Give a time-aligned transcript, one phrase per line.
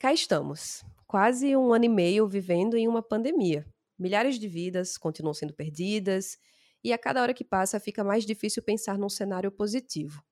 [0.00, 3.66] Cá estamos, quase um ano e meio vivendo em uma pandemia.
[3.98, 6.38] Milhares de vidas continuam sendo perdidas
[6.84, 10.22] e a cada hora que passa fica mais difícil pensar num cenário positivo.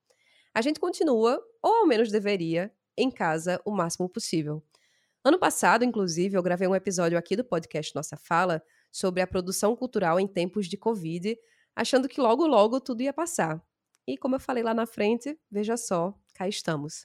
[0.54, 4.62] A gente continua, ou ao menos deveria, em casa o máximo possível.
[5.24, 8.62] Ano passado, inclusive, eu gravei um episódio aqui do podcast Nossa Fala
[8.92, 11.36] sobre a produção cultural em tempos de Covid,
[11.74, 13.60] achando que logo logo tudo ia passar.
[14.06, 17.04] E como eu falei lá na frente, veja só, cá estamos.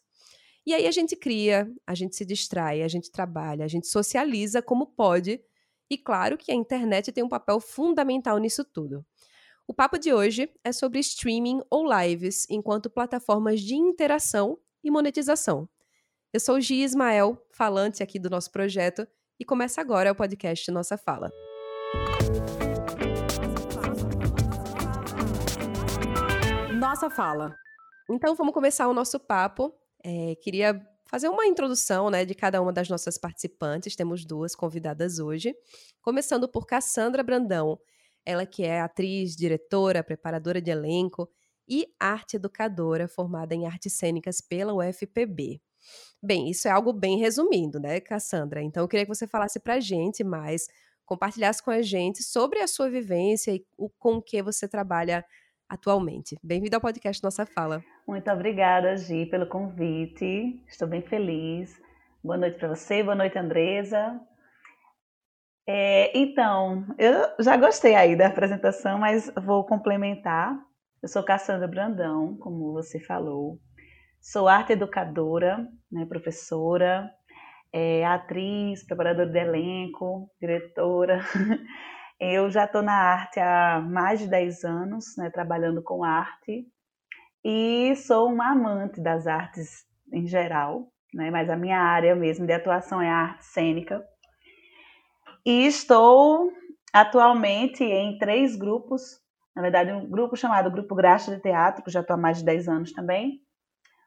[0.66, 4.62] E aí a gente cria, a gente se distrai, a gente trabalha, a gente socializa
[4.62, 5.44] como pode.
[5.90, 9.04] E claro que a internet tem um papel fundamental nisso tudo.
[9.68, 15.68] O papo de hoje é sobre streaming ou lives enquanto plataformas de interação e monetização.
[16.32, 19.08] Eu sou o Gi Ismael, falante aqui do nosso projeto,
[19.40, 21.32] e começa agora o podcast Nossa Fala.
[26.80, 27.56] Nossa Fala.
[28.10, 32.72] Então vamos começar o nosso papo é, queria fazer uma introdução né, de cada uma
[32.72, 33.96] das nossas participantes.
[33.96, 35.54] Temos duas convidadas hoje.
[36.02, 37.78] Começando por Cassandra Brandão,
[38.26, 41.30] ela que é atriz, diretora, preparadora de elenco
[41.68, 45.62] e arte educadora formada em artes cênicas pela UFPB.
[46.22, 48.62] Bem, isso é algo bem resumindo, né, Cassandra?
[48.62, 50.68] Então eu queria que você falasse para a gente mais,
[51.06, 55.26] compartilhasse com a gente sobre a sua vivência e o, com o que você trabalha
[55.68, 56.38] atualmente.
[56.44, 57.84] Bem-vindo ao podcast Nossa Fala.
[58.08, 60.62] Muito obrigada, Gi, pelo convite.
[60.68, 61.80] Estou bem feliz.
[62.24, 64.20] Boa noite para você, boa noite, Andresa.
[65.68, 70.58] É, então, eu já gostei aí da apresentação, mas vou complementar.
[71.02, 73.60] Eu sou Cassandra Brandão, como você falou.
[74.20, 77.10] Sou arte educadora, né, professora,
[77.72, 81.20] é, atriz, preparadora de elenco, diretora.
[82.20, 86.68] Eu já estou na arte há mais de 10 anos, né, trabalhando com arte,
[87.44, 92.54] e sou uma amante das artes em geral, né, mas a minha área mesmo de
[92.54, 94.04] atuação é a arte cênica.
[95.46, 96.52] E estou
[96.94, 99.20] atualmente em três grupos,
[99.56, 102.46] na verdade, um grupo chamado Grupo Graxa de Teatro, que já estou há mais de
[102.46, 103.42] 10 anos também,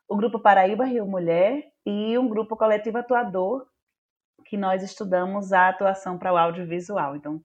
[0.08, 3.66] o Grupo Paraíba Rio Mulher e um grupo coletivo atuador,
[4.46, 7.16] que nós estudamos a atuação para o audiovisual.
[7.16, 7.40] Então,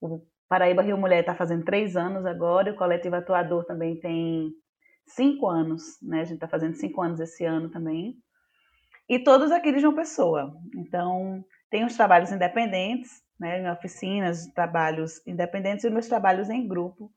[0.00, 4.52] o Paraíba Rio Mulher está fazendo três anos agora, e o Coletivo Atuador também tem
[5.06, 6.20] cinco anos, né?
[6.20, 8.16] A gente está fazendo cinco anos esse ano também.
[9.08, 10.54] E todos aqui de João Pessoa.
[10.76, 13.60] Então, tem os trabalhos independentes, né?
[13.60, 17.12] Em oficinas, trabalhos independentes e meus trabalhos em grupo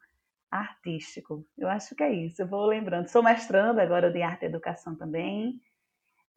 [0.51, 1.45] artístico.
[1.57, 2.41] Eu acho que é isso.
[2.41, 3.07] Eu vou lembrando.
[3.07, 5.59] Sou mestranda agora de arte e educação também,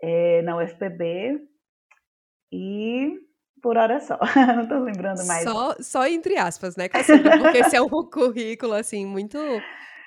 [0.03, 1.41] é, na UFPB.
[2.53, 3.19] E
[3.63, 4.19] por hora só.
[4.57, 5.45] Não tô lembrando mais.
[5.45, 7.39] Só, só entre aspas, né, Cassandra?
[7.39, 9.39] Porque esse é um currículo, assim, muito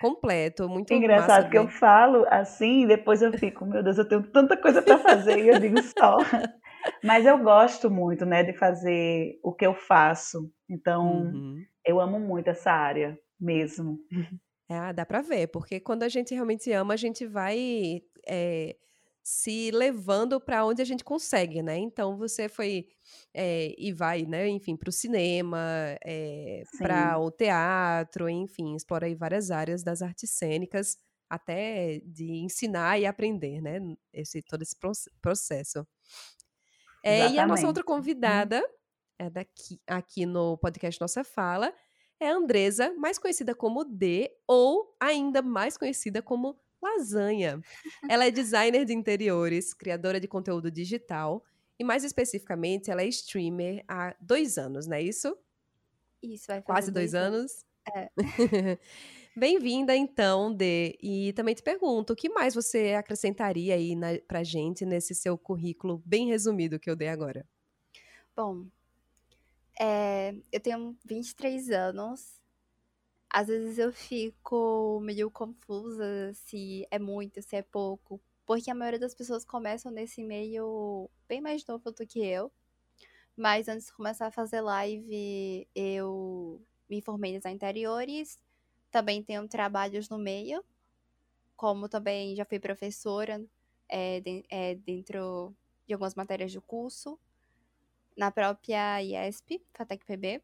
[0.03, 4.23] completo, muito Engraçado que eu falo assim, e depois eu fico, meu Deus, eu tenho
[4.23, 6.17] tanta coisa para fazer, e eu digo só.
[7.01, 10.51] Mas eu gosto muito, né, de fazer o que eu faço.
[10.69, 11.63] Então, uhum.
[11.85, 13.97] eu amo muito essa área mesmo.
[14.69, 18.75] É, dá para ver, porque quando a gente realmente ama, a gente vai é,
[19.23, 21.77] se levando para onde a gente consegue, né?
[21.77, 22.89] Então você foi
[23.33, 24.49] é, e vai, né?
[24.49, 25.57] Enfim, para o cinema,
[26.03, 30.97] é, para o teatro, enfim, explora aí várias áreas das artes cênicas,
[31.29, 33.79] até de ensinar e aprender, né?
[34.11, 34.75] Esse todo esse
[35.21, 35.87] processo.
[37.01, 37.95] É, e a nossa outra uhum.
[37.95, 38.61] convidada
[39.17, 41.73] é daqui aqui no podcast Nossa Fala
[42.19, 47.59] é a Andresa, mais conhecida como D, ou ainda mais conhecida como lasanha.
[48.09, 51.43] Ela é designer de interiores, criadora de conteúdo digital
[51.79, 55.35] e, mais especificamente, ela é streamer há dois anos, não é isso?
[56.21, 57.65] Isso, vai fazer Quase dois, dois anos.
[57.95, 58.09] É.
[59.35, 60.95] Bem-vinda, então, Dê.
[61.01, 65.37] E também te pergunto, o que mais você acrescentaria aí na, pra gente nesse seu
[65.37, 67.45] currículo bem resumido que eu dei agora?
[68.35, 68.67] Bom,
[69.79, 72.39] é, eu tenho 23 anos,
[73.33, 78.99] às vezes eu fico meio confusa se é muito, se é pouco, porque a maioria
[78.99, 82.51] das pessoas começam nesse meio bem mais novo do que eu.
[83.35, 88.39] Mas antes de começar a fazer live, eu me formei em design interiores,
[88.91, 90.63] também tenho trabalhos no meio,
[91.55, 93.43] como também já fui professora
[93.89, 95.55] é, de, é, dentro
[95.87, 97.19] de algumas matérias do curso,
[98.15, 100.43] na própria IESP, FATEC PB.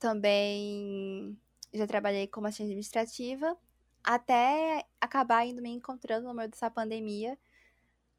[0.00, 1.38] Também
[1.72, 3.56] já trabalhei como assistente administrativa,
[4.02, 7.38] até acabar indo me encontrando no meio dessa pandemia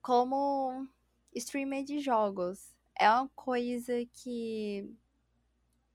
[0.01, 0.88] como
[1.36, 2.74] streamer de jogos.
[2.98, 4.89] É uma coisa que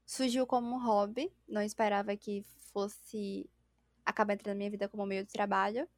[0.05, 3.49] surgiu como um hobby, não esperava que fosse
[4.05, 5.88] acabar entrando na minha vida como meio de trabalho.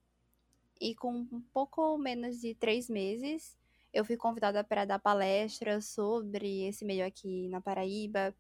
[0.79, 3.57] E com um pouco menos de três meses,
[3.93, 8.35] eu fui convidada para dar palestra sobre esse meio aqui na Paraíba,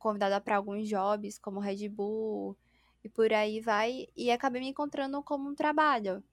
[0.00, 2.56] convidada para alguns jobs como Red Bull
[3.04, 6.24] e por aí vai, e acabei me encontrando como um trabalho.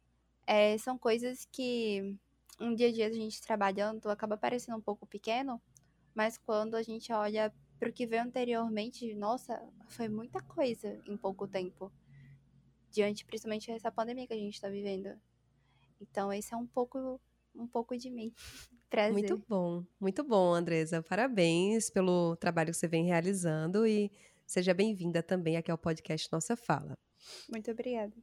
[0.47, 2.17] É, são coisas que
[2.59, 5.61] um dia a dia a gente trabalhando acaba parecendo um pouco pequeno,
[6.15, 11.17] mas quando a gente olha para o que veio anteriormente, nossa, foi muita coisa em
[11.17, 11.91] pouco tempo.
[12.89, 15.19] Diante principalmente dessa pandemia que a gente está vivendo.
[16.01, 17.19] Então, esse é um pouco
[17.57, 18.31] um pouco de mim.
[18.89, 19.13] Prazer.
[19.13, 21.04] Muito bom, muito bom, Andresa.
[21.04, 24.09] Parabéns pelo trabalho que você vem realizando e
[24.45, 26.98] seja bem-vinda também aqui ao podcast Nossa Fala.
[27.50, 28.15] Muito obrigada.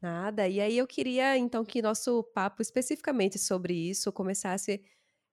[0.00, 0.48] Nada.
[0.48, 4.82] E aí eu queria, então, que nosso papo especificamente sobre isso começasse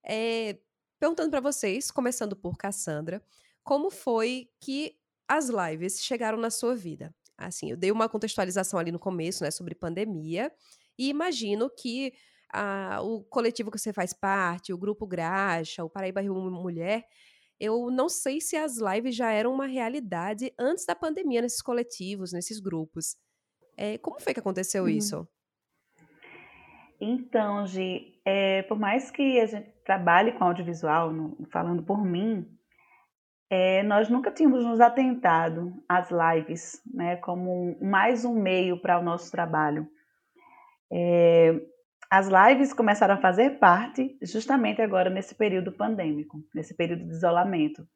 [0.04, 0.58] é,
[1.00, 3.24] perguntando para vocês, começando por Cassandra,
[3.64, 4.98] como foi que
[5.28, 7.14] as lives chegaram na sua vida?
[7.38, 10.52] Assim, eu dei uma contextualização ali no começo, né, sobre pandemia,
[10.98, 12.14] e imagino que
[12.54, 17.04] a, o coletivo que você faz parte, o Grupo Graxa, o Paraíba Rio Mulher,
[17.60, 22.32] eu não sei se as lives já eram uma realidade antes da pandemia nesses coletivos,
[22.32, 23.16] nesses grupos.
[23.76, 24.90] É, como foi que aconteceu uhum.
[24.90, 25.28] isso?
[27.00, 32.48] Então, Gi, é, por mais que a gente trabalhe com audiovisual, no, falando por mim,
[33.50, 39.04] é, nós nunca tínhamos nos atentado às lives né, como mais um meio para o
[39.04, 39.88] nosso trabalho.
[40.92, 41.62] É,
[42.14, 47.88] as lives começaram a fazer parte justamente agora nesse período pandêmico, nesse período de isolamento,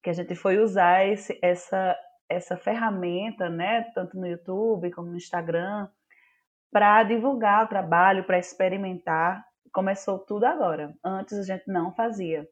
[0.00, 1.96] que a gente foi usar esse, essa,
[2.28, 5.88] essa ferramenta, né, tanto no YouTube como no Instagram,
[6.70, 9.44] para divulgar o trabalho, para experimentar.
[9.72, 10.94] Começou tudo agora.
[11.04, 12.48] Antes a gente não fazia.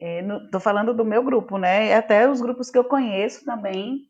[0.00, 1.94] Estou é, falando do meu grupo, né?
[1.94, 4.00] Até os grupos que eu conheço também.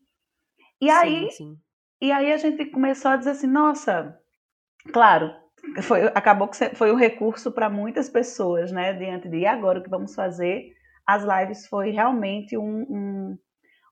[0.81, 1.57] E aí, sim, sim.
[2.01, 4.19] e aí a gente começou a dizer assim, nossa,
[4.91, 5.44] claro,
[5.81, 8.93] foi, acabou que foi um recurso para muitas pessoas, né?
[8.93, 10.73] Diante de e agora o que vamos fazer,
[11.05, 13.37] as lives foi realmente um, um,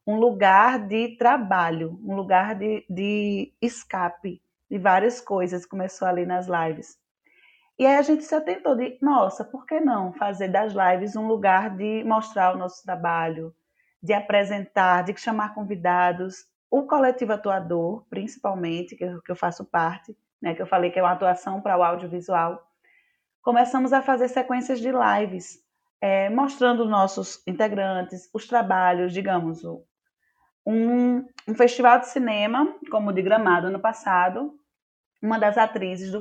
[0.08, 5.66] um lugar de trabalho, um lugar de, de escape de várias coisas.
[5.66, 6.98] Começou ali nas lives.
[7.78, 11.28] E aí a gente se atentou de, nossa, por que não fazer das lives um
[11.28, 13.54] lugar de mostrar o nosso trabalho,
[14.02, 20.16] de apresentar, de chamar convidados, o coletivo atuador, principalmente, que eu, que eu faço parte,
[20.44, 22.62] né, que eu falei que é uma atuação para o audiovisual,
[23.42, 25.58] começamos a fazer sequências de lives,
[26.02, 29.64] é, mostrando os nossos integrantes, os trabalhos, digamos,
[30.66, 34.54] um, um, festival de cinema, como o de Gramado ano passado,
[35.22, 36.20] uma das atrizes do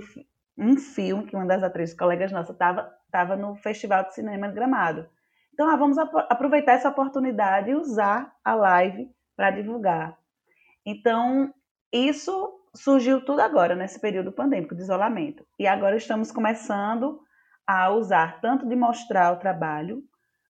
[0.57, 4.55] um filme, que uma das atrizes, colegas nossas, estava tava no Festival de Cinema de
[4.55, 5.09] Gramado.
[5.53, 10.17] Então, ah, vamos aproveitar essa oportunidade e usar a live para divulgar.
[10.87, 11.53] Então,
[11.93, 15.47] isso surgiu tudo agora, nesse período pandêmico de isolamento.
[15.59, 17.21] E agora estamos começando
[17.67, 20.03] a usar tanto de mostrar o trabalho,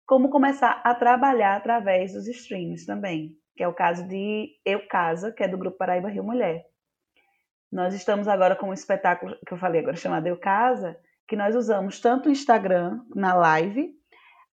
[0.06, 5.32] como começar a trabalhar através dos streams também, que é o caso de Eu Casa,
[5.32, 6.64] que é do Grupo Paraíba Rio Mulher.
[7.70, 10.96] Nós estamos agora com um espetáculo que eu falei agora chamado Eu Casa,
[11.26, 13.94] que nós usamos tanto o Instagram na live,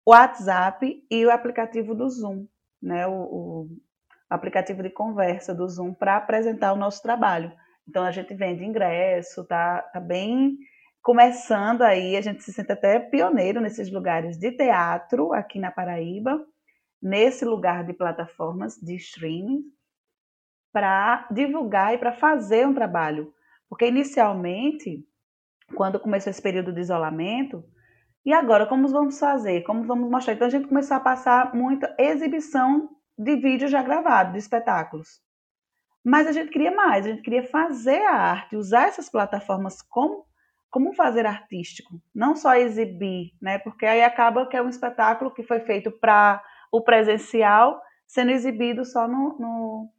[0.06, 2.46] o WhatsApp e o aplicativo do Zoom,
[2.82, 3.08] né?
[3.08, 3.70] O, o
[4.30, 7.52] aplicativo de conversa do Zoom para apresentar o nosso trabalho.
[7.88, 10.58] Então a gente vende ingresso, tá, tá bem
[11.02, 16.46] começando aí, a gente se sente até pioneiro nesses lugares de teatro aqui na Paraíba,
[17.02, 19.64] nesse lugar de plataformas de streaming,
[20.74, 23.34] para divulgar e para fazer um trabalho.
[23.70, 25.08] Porque inicialmente,
[25.76, 27.64] quando começou esse período de isolamento,
[28.26, 29.62] e agora como vamos fazer?
[29.62, 30.34] Como vamos mostrar?
[30.34, 35.22] Então a gente começou a passar muita exibição de vídeo já gravado, de espetáculos.
[36.04, 40.26] Mas a gente queria mais, a gente queria fazer a arte, usar essas plataformas como,
[40.70, 43.58] como fazer artístico, não só exibir, né?
[43.60, 48.86] Porque aí acaba que é um espetáculo que foi feito para o presencial sendo exibido
[48.86, 49.90] só no, no,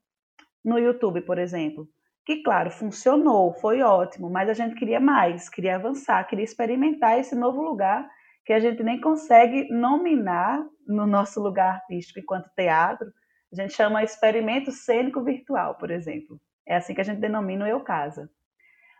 [0.64, 1.87] no YouTube, por exemplo.
[2.25, 7.34] Que, claro, funcionou, foi ótimo, mas a gente queria mais, queria avançar, queria experimentar esse
[7.34, 8.08] novo lugar
[8.44, 13.12] que a gente nem consegue nominar no nosso lugar artístico enquanto teatro,
[13.52, 16.40] a gente chama experimento cênico virtual, por exemplo.
[16.66, 18.30] É assim que a gente denomina o Eu Casa.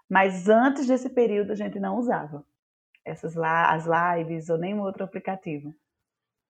[0.09, 2.45] Mas antes desse período a gente não usava
[3.04, 5.75] essas lá as lives ou nenhum outro aplicativo.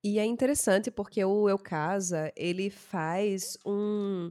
[0.04, 4.30] E é interessante porque o Eu Casa, ele faz um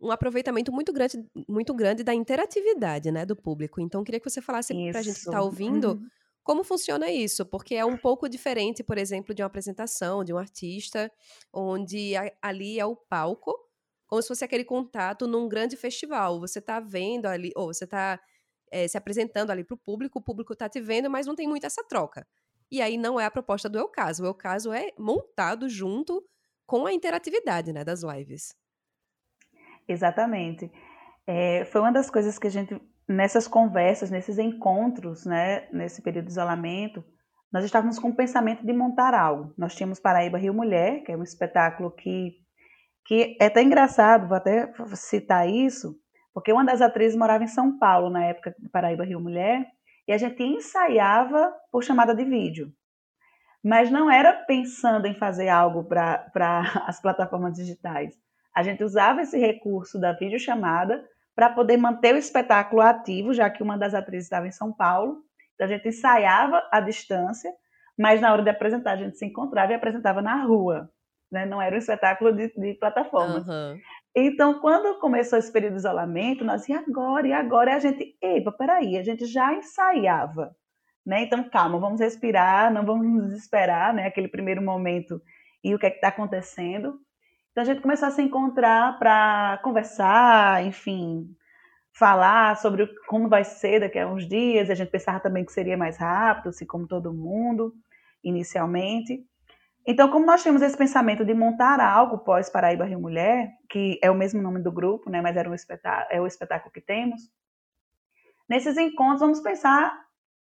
[0.00, 3.80] um aproveitamento muito grande, muito grande da interatividade, né, do público.
[3.80, 6.08] Então, queria que você falasse para a gente que está ouvindo uhum.
[6.48, 7.44] Como funciona isso?
[7.44, 11.12] Porque é um pouco diferente, por exemplo, de uma apresentação de um artista,
[11.52, 13.52] onde a, ali é o palco,
[14.06, 16.40] como se fosse aquele contato num grande festival.
[16.40, 18.18] Você está vendo ali, ou você está
[18.72, 21.46] é, se apresentando ali para o público, o público está te vendo, mas não tem
[21.46, 22.26] muito essa troca.
[22.70, 24.22] E aí não é a proposta do Eu Caso.
[24.22, 26.26] O Eu Caso é montado junto
[26.64, 28.56] com a interatividade né, das lives.
[29.86, 30.72] Exatamente.
[31.26, 36.26] É, foi uma das coisas que a gente, nessas conversas, nesses encontros, né, nesse período
[36.26, 37.02] de isolamento,
[37.50, 39.54] nós estávamos com o pensamento de montar algo.
[39.56, 42.34] Nós tínhamos Paraíba Rio Mulher, que é um espetáculo que,
[43.06, 45.96] que é até engraçado, vou até citar isso,
[46.34, 49.66] porque uma das atrizes morava em São Paulo na época de Paraíba Rio Mulher,
[50.06, 52.70] e a gente ensaiava por chamada de vídeo.
[53.64, 56.30] Mas não era pensando em fazer algo para
[56.86, 58.14] as plataformas digitais.
[58.54, 61.02] A gente usava esse recurso da videochamada
[61.38, 65.22] para poder manter o espetáculo ativo, já que uma das atrizes estava em São Paulo.
[65.54, 67.48] Então a gente ensaiava à distância,
[67.96, 70.90] mas na hora de apresentar a gente se encontrava e apresentava na rua.
[71.30, 71.46] Né?
[71.46, 73.46] Não era um espetáculo de, de plataformas.
[73.46, 73.78] Uhum.
[74.16, 77.28] Então, quando começou esse período de isolamento, nós, e agora?
[77.28, 77.70] E agora?
[77.70, 80.56] E a gente, epa, peraí, a gente já ensaiava.
[81.06, 81.22] Né?
[81.22, 84.08] Então, calma, vamos respirar, não vamos nos desesperar, né?
[84.08, 85.22] Aquele primeiro momento
[85.62, 86.98] e o que é está acontecendo.
[87.50, 91.28] Então, a gente começou a se encontrar para conversar, enfim,
[91.92, 94.70] falar sobre como vai ser daqui a uns dias.
[94.70, 97.74] A gente pensava também que seria mais rápido, assim como todo mundo,
[98.22, 99.26] inicialmente.
[99.90, 104.10] Então, como nós tínhamos esse pensamento de montar algo pós Paraíba Rio Mulher, que é
[104.10, 107.22] o mesmo nome do grupo, né, mas era um espetáculo, é o espetáculo que temos,
[108.46, 109.98] nesses encontros vamos pensar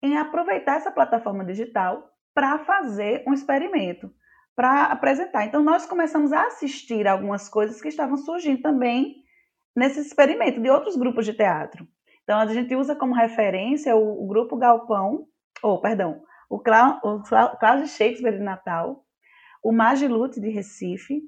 [0.03, 4.13] em aproveitar essa plataforma digital para fazer um experimento,
[4.59, 5.45] para apresentar.
[5.45, 9.23] Então, nós começamos a assistir algumas coisas que estavam surgindo também
[9.75, 11.87] nesse experimento de outros grupos de teatro.
[12.25, 15.29] Então, a gente usa como referência o, o grupo Galpão,
[15.63, 17.23] ou, perdão, o, Clá, o
[17.57, 19.05] Cláudio Shakespeare de Natal,
[19.63, 21.23] o Magilute de Recife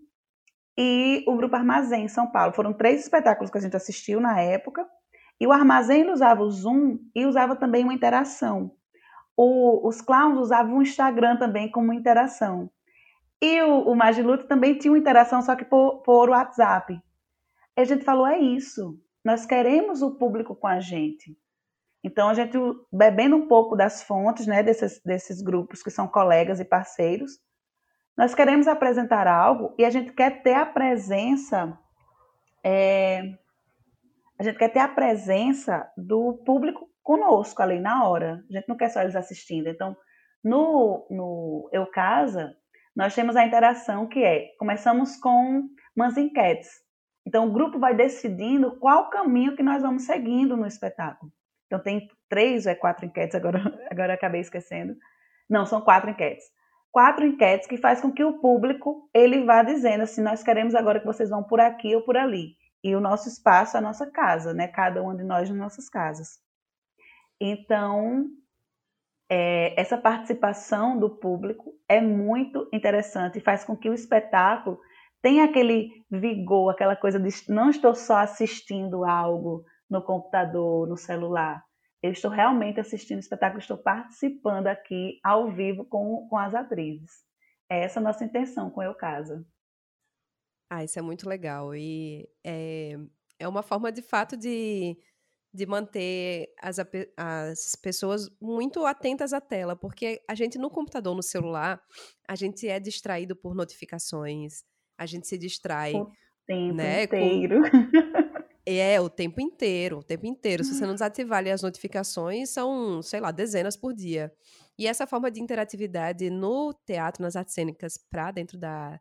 [0.76, 2.52] e o Grupo Armazém em São Paulo.
[2.52, 4.84] Foram três espetáculos que a gente assistiu na época.
[5.40, 8.72] E o Armazém usava o Zoom e usava também uma interação.
[9.36, 12.68] O, os clowns usavam o Instagram também como interação.
[13.42, 17.00] E o, o Magilute também tinha uma interação, só que por, por WhatsApp.
[17.76, 21.36] E a gente falou: é isso, nós queremos o público com a gente.
[22.02, 22.56] Então, a gente,
[22.90, 27.38] bebendo um pouco das fontes né, desses, desses grupos que são colegas e parceiros,
[28.16, 31.78] nós queremos apresentar algo e a gente quer ter a presença,
[32.64, 33.34] é,
[34.38, 38.44] a gente quer ter a presença do público conosco ali na hora.
[38.50, 39.68] A gente não quer só eles assistindo.
[39.68, 39.96] Então,
[40.42, 42.56] no, no Eu Casa,
[42.94, 46.70] nós temos a interação que é, começamos com umas enquetes.
[47.26, 51.32] Então, o grupo vai decidindo qual caminho que nós vamos seguindo no espetáculo.
[51.66, 54.96] Então, tem três ou é quatro enquetes, agora, agora acabei esquecendo.
[55.48, 56.44] Não, são quatro enquetes
[56.90, 61.00] quatro enquetes que faz com que o público ele vá dizendo assim, nós queremos agora
[61.00, 62.56] que vocês vão por aqui ou por ali.
[62.82, 64.66] E o nosso espaço, a nossa casa, né?
[64.66, 66.38] Cada uma de nós nas nossas casas.
[67.40, 68.26] Então,
[69.30, 74.80] é, essa participação do público é muito interessante e faz com que o espetáculo
[75.22, 81.62] tenha aquele vigor, aquela coisa de não estou só assistindo algo no computador, no celular,
[82.02, 87.24] eu estou realmente assistindo o espetáculo, estou participando aqui ao vivo com, com as atrizes.
[87.70, 89.46] É essa a nossa intenção com Eu Casa.
[90.70, 91.74] Ah, isso é muito legal.
[91.74, 92.96] E é,
[93.38, 94.96] é uma forma, de fato, de,
[95.52, 96.76] de manter as,
[97.16, 101.82] as pessoas muito atentas à tela, porque a gente, no computador, no celular,
[102.28, 104.62] a gente é distraído por notificações,
[104.96, 105.94] a gente se distrai.
[105.94, 106.10] O
[106.46, 107.62] tempo né, inteiro.
[107.62, 107.70] Com...
[108.66, 110.62] É, o tempo inteiro, o tempo inteiro.
[110.62, 114.32] Se você não desativar ali as notificações, são, sei lá, dezenas por dia.
[114.78, 119.00] E essa forma de interatividade no teatro, nas artes cênicas, pra dentro da,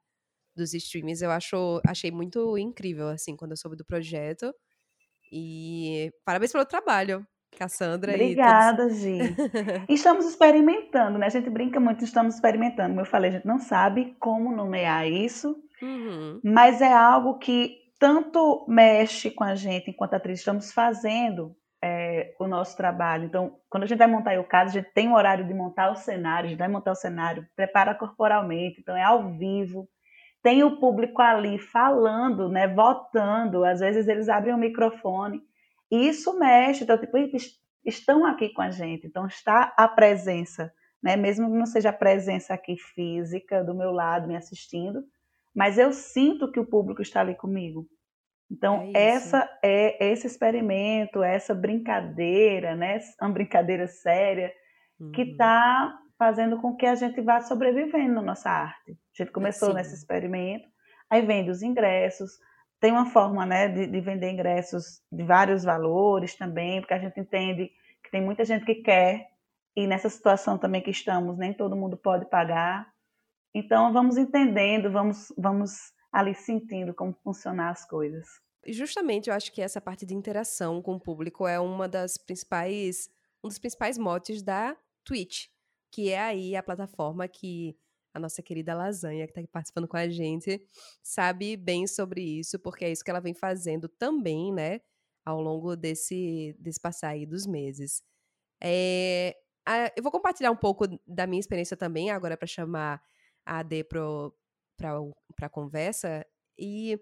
[0.55, 4.51] dos streams, eu acho, achei muito incrível, assim, quando eu soube do projeto.
[5.31, 7.25] E parabéns pelo trabalho,
[7.57, 8.13] Cassandra.
[8.13, 8.99] Obrigada, e todos...
[8.99, 9.19] Gi.
[9.89, 11.27] estamos experimentando, né?
[11.27, 12.89] A gente brinca muito, estamos experimentando.
[12.89, 16.39] Como eu falei, a gente não sabe como nomear isso, uhum.
[16.43, 22.47] mas é algo que tanto mexe com a gente enquanto atriz, estamos fazendo é, o
[22.47, 23.25] nosso trabalho.
[23.25, 25.91] Então, quando a gente vai montar o caso, a gente tem o horário de montar
[25.91, 29.87] o cenário, a gente vai montar o cenário, prepara corporalmente, então é ao vivo.
[30.41, 35.41] Tem o público ali falando, né, votando, às vezes eles abrem o microfone.
[35.91, 37.17] E isso mexe, então, tipo,
[37.85, 41.93] estão aqui com a gente, então está a presença, né, mesmo que não seja a
[41.93, 45.03] presença aqui física do meu lado me assistindo,
[45.53, 47.87] mas eu sinto que o público está ali comigo.
[48.51, 54.53] Então, é essa é esse experimento, essa brincadeira, né, uma brincadeira séria,
[54.99, 55.11] uhum.
[55.11, 58.91] que está fazendo com que a gente vá sobrevivendo na nossa arte.
[58.91, 59.75] A gente começou Sim.
[59.75, 60.67] nesse experimento,
[61.09, 62.37] aí vende os ingressos,
[62.79, 67.19] tem uma forma né, de, de, vender ingressos de vários valores também, porque a gente
[67.19, 67.71] entende
[68.11, 69.29] tem muita gente que quer,
[69.75, 72.91] e nessa situação também que estamos, nem todo mundo pode pagar.
[73.53, 78.27] Então, vamos entendendo, vamos, vamos ali sentindo como funcionar as coisas.
[78.67, 83.09] Justamente, eu acho que essa parte de interação com o público é uma das principais,
[83.43, 85.47] um dos principais motes da Twitch,
[85.91, 87.77] que é aí a plataforma que
[88.13, 90.61] a nossa querida Lasanha, que está participando com a gente,
[91.03, 94.81] sabe bem sobre isso, porque é isso que ela vem fazendo também, né,
[95.25, 98.01] ao longo desse, desse passar aí dos meses.
[98.61, 103.01] É, a, eu vou compartilhar um pouco da minha experiência também, agora para chamar
[103.45, 104.91] a AD para
[105.41, 106.25] a conversa,
[106.57, 106.99] e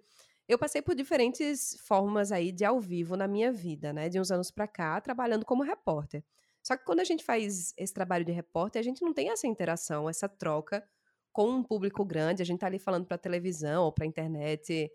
[0.48, 4.32] eu passei por diferentes formas aí de ao vivo na minha vida, né, de uns
[4.32, 6.24] anos para cá, trabalhando como repórter.
[6.68, 9.48] Só que quando a gente faz esse trabalho de repórter, a gente não tem essa
[9.48, 10.86] interação, essa troca
[11.32, 14.92] com um público grande, a gente tá ali falando para televisão ou para internet,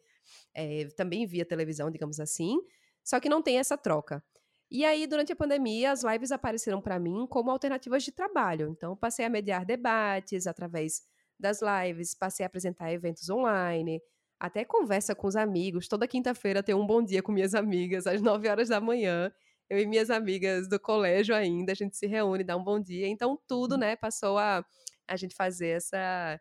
[0.53, 2.59] é, também via televisão, digamos assim,
[3.03, 4.23] só que não tem essa troca.
[4.71, 8.69] E aí, durante a pandemia, as lives apareceram para mim como alternativas de trabalho.
[8.69, 11.01] Então, passei a mediar debates através
[11.41, 13.99] das lives, passei a apresentar eventos online,
[14.39, 15.89] até conversa com os amigos.
[15.89, 19.33] Toda quinta-feira tem um bom dia com minhas amigas, às 9 horas da manhã.
[19.73, 23.09] Eu e minhas amigas do colégio ainda, a gente se reúne, dá um bom dia.
[23.09, 24.63] Então, tudo, né, passou a
[25.09, 26.39] a gente fazer essa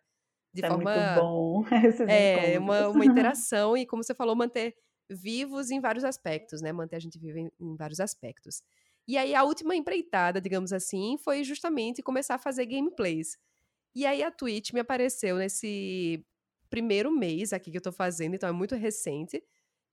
[0.53, 1.65] de é forma muito bom
[2.09, 4.75] é uma, uma interação e como você falou manter
[5.09, 6.73] vivos em vários aspectos, né?
[6.73, 8.61] Manter a gente vivo em, em, vários aspectos.
[9.07, 13.37] E aí a última empreitada, digamos assim, foi justamente começar a fazer gameplays.
[13.95, 16.21] E aí a Twitch me apareceu nesse
[16.69, 19.41] primeiro mês aqui que eu tô fazendo, então é muito recente.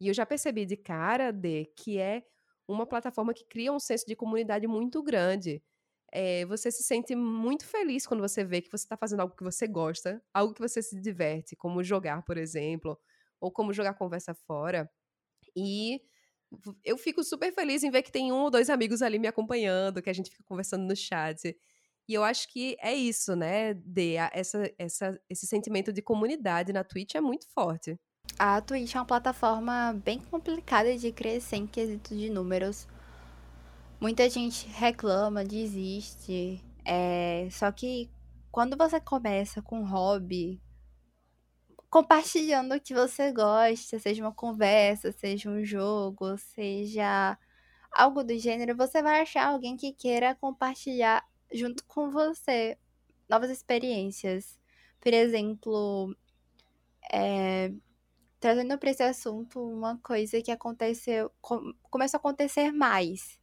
[0.01, 2.25] E eu já percebi de cara de que é
[2.69, 5.63] uma plataforma que cria um senso de comunidade muito grande
[6.13, 9.45] é, você se sente muito feliz quando você vê que você está fazendo algo que
[9.45, 12.99] você gosta, algo que você se diverte, como jogar, por exemplo,
[13.41, 14.91] ou como jogar conversa fora.
[15.57, 16.01] E
[16.85, 20.03] eu fico super feliz em ver que tem um ou dois amigos ali me acompanhando,
[20.03, 21.57] que a gente fica conversando no chat.
[22.09, 23.75] E eu acho que é isso, né?
[23.75, 27.99] De, essa, essa, esse sentimento de comunidade na Twitch é muito forte.
[28.37, 32.89] A Twitch é uma plataforma bem complicada de crescer em quesito de números
[34.01, 36.65] Muita gente reclama, desiste.
[36.85, 38.09] É, só que
[38.51, 40.63] quando você começa com um hobby,
[41.91, 47.37] compartilhando o que você gosta, seja uma conversa, seja um jogo, seja
[47.91, 52.79] algo do gênero, você vai achar alguém que queira compartilhar junto com você
[53.29, 54.61] novas experiências.
[55.01, 56.17] Por exemplo,
[57.13, 57.73] é,
[58.41, 63.39] trazendo para esse assunto uma coisa que aconteceu, com, começou a acontecer mais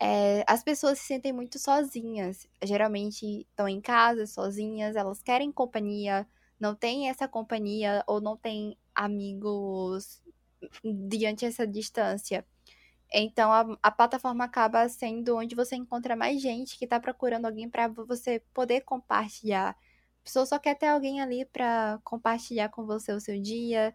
[0.00, 2.48] é, as pessoas se sentem muito sozinhas.
[2.62, 6.26] Geralmente estão em casa sozinhas, elas querem companhia,
[6.58, 10.22] não tem essa companhia ou não tem amigos
[11.08, 12.44] diante dessa distância.
[13.12, 17.68] Então a, a plataforma acaba sendo onde você encontra mais gente que está procurando alguém
[17.68, 19.70] para você poder compartilhar.
[19.70, 23.94] A pessoa só quer ter alguém ali para compartilhar com você o seu dia,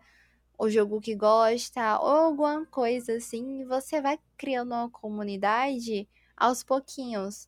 [0.60, 6.63] o jogo que gosta, ou alguma coisa assim, e você vai criando uma comunidade aos
[6.65, 7.48] pouquinhos.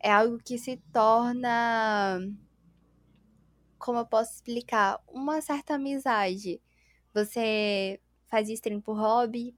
[0.00, 2.18] É algo que se torna.
[3.78, 5.00] Como eu posso explicar?
[5.06, 6.60] Uma certa amizade.
[7.14, 9.54] Você faz stream por hobby,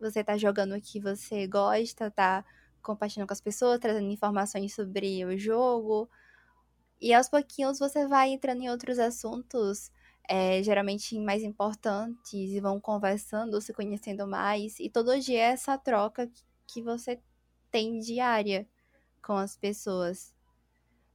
[0.00, 2.44] você tá jogando o que você gosta, tá
[2.82, 6.10] compartilhando com as pessoas, trazendo informações sobre o jogo.
[7.00, 9.92] E aos pouquinhos você vai entrando em outros assuntos
[10.28, 14.78] é, geralmente mais importantes, e vão conversando, se conhecendo mais.
[14.80, 16.30] E todo dia é essa troca
[16.66, 17.20] que você
[17.70, 18.66] tem diária
[19.22, 20.34] com as pessoas.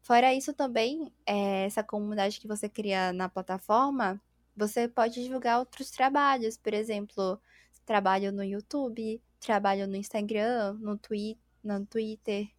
[0.02, 4.19] Fora isso também, é, essa comunidade que você cria na plataforma,
[4.56, 7.39] você pode divulgar outros trabalhos, por exemplo,
[7.86, 12.50] trabalho no YouTube, trabalho no Instagram, no, twi no Twitter,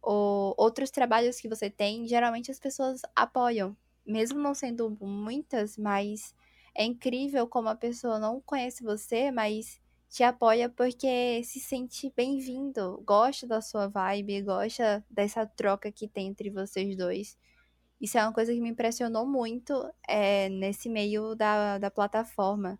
[0.00, 3.76] ou outros trabalhos que você tem, geralmente as pessoas apoiam
[4.08, 6.34] mesmo não sendo muitas, mas
[6.74, 13.02] é incrível como a pessoa não conhece você, mas te apoia porque se sente bem-vindo,
[13.04, 17.36] gosta da sua vibe, gosta dessa troca que tem entre vocês dois.
[18.00, 19.74] Isso é uma coisa que me impressionou muito
[20.08, 22.78] é, nesse meio da, da plataforma,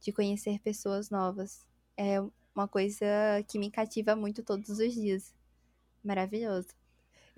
[0.00, 1.66] de conhecer pessoas novas.
[1.96, 2.20] É
[2.54, 3.04] uma coisa
[3.48, 5.34] que me cativa muito todos os dias.
[6.02, 6.79] Maravilhoso.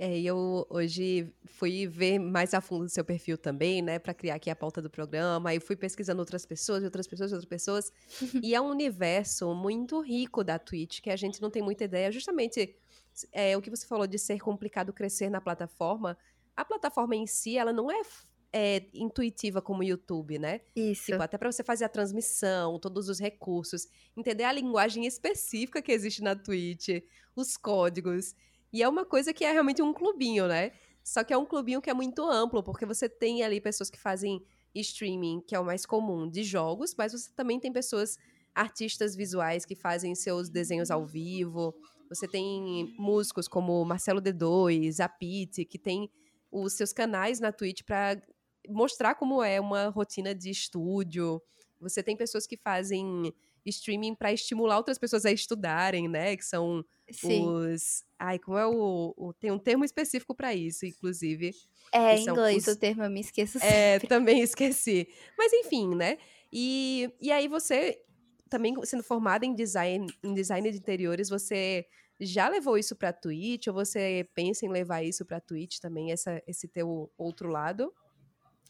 [0.05, 4.13] É, e eu hoje fui ver mais a fundo o seu perfil também, né, para
[4.13, 5.51] criar aqui a pauta do programa.
[5.51, 7.93] Aí fui pesquisando outras pessoas, outras pessoas, outras pessoas.
[8.43, 12.11] e é um universo muito rico da Twitch que a gente não tem muita ideia.
[12.11, 12.75] Justamente
[13.31, 16.19] é, o que você falou de ser complicado crescer na plataforma.
[16.57, 18.03] A plataforma em si, ela não é
[18.53, 20.63] é, intuitiva como o YouTube, né?
[20.75, 21.13] Isso.
[21.13, 23.87] Tipo, até para você fazer a transmissão, todos os recursos,
[24.17, 26.89] entender a linguagem específica que existe na Twitch,
[27.37, 28.35] os códigos.
[28.73, 30.73] E é uma coisa que é realmente um clubinho, né?
[31.05, 33.99] Só que é um clubinho que é muito amplo, porque você tem ali pessoas que
[33.99, 34.43] fazem
[34.75, 38.17] streaming, que é o mais comum, de jogos, mas você também tem pessoas,
[38.55, 41.75] artistas visuais, que fazem seus desenhos ao vivo.
[42.09, 46.11] Você tem músicos como Marcelo D2, a Pete, que tem
[46.51, 48.23] os seus canais na Twitch para
[48.69, 51.43] mostrar como é uma rotina de estúdio.
[51.81, 53.33] Você tem pessoas que fazem
[53.67, 56.37] streaming para estimular outras pessoas a estudarem, né?
[56.37, 57.47] Que são Sim.
[57.47, 58.05] os.
[58.19, 59.15] Ai, como é o.
[59.17, 59.33] o...
[59.33, 61.53] Tem um termo específico para isso, inclusive.
[61.93, 62.75] É, em inglês os...
[62.75, 63.61] o termo, eu me esqueço é,
[64.01, 64.07] sempre.
[64.07, 65.09] É, também esqueci.
[65.37, 66.19] Mas enfim, né?
[66.53, 68.01] E, e aí você,
[68.49, 71.87] também sendo formada em design, em design de interiores, você
[72.21, 73.67] já levou isso para Twitch?
[73.69, 77.93] Ou você pensa em levar isso para Twitch também, essa, esse teu outro lado?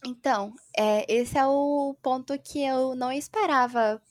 [0.05, 4.03] Então, é, esse é o ponto que eu não esperava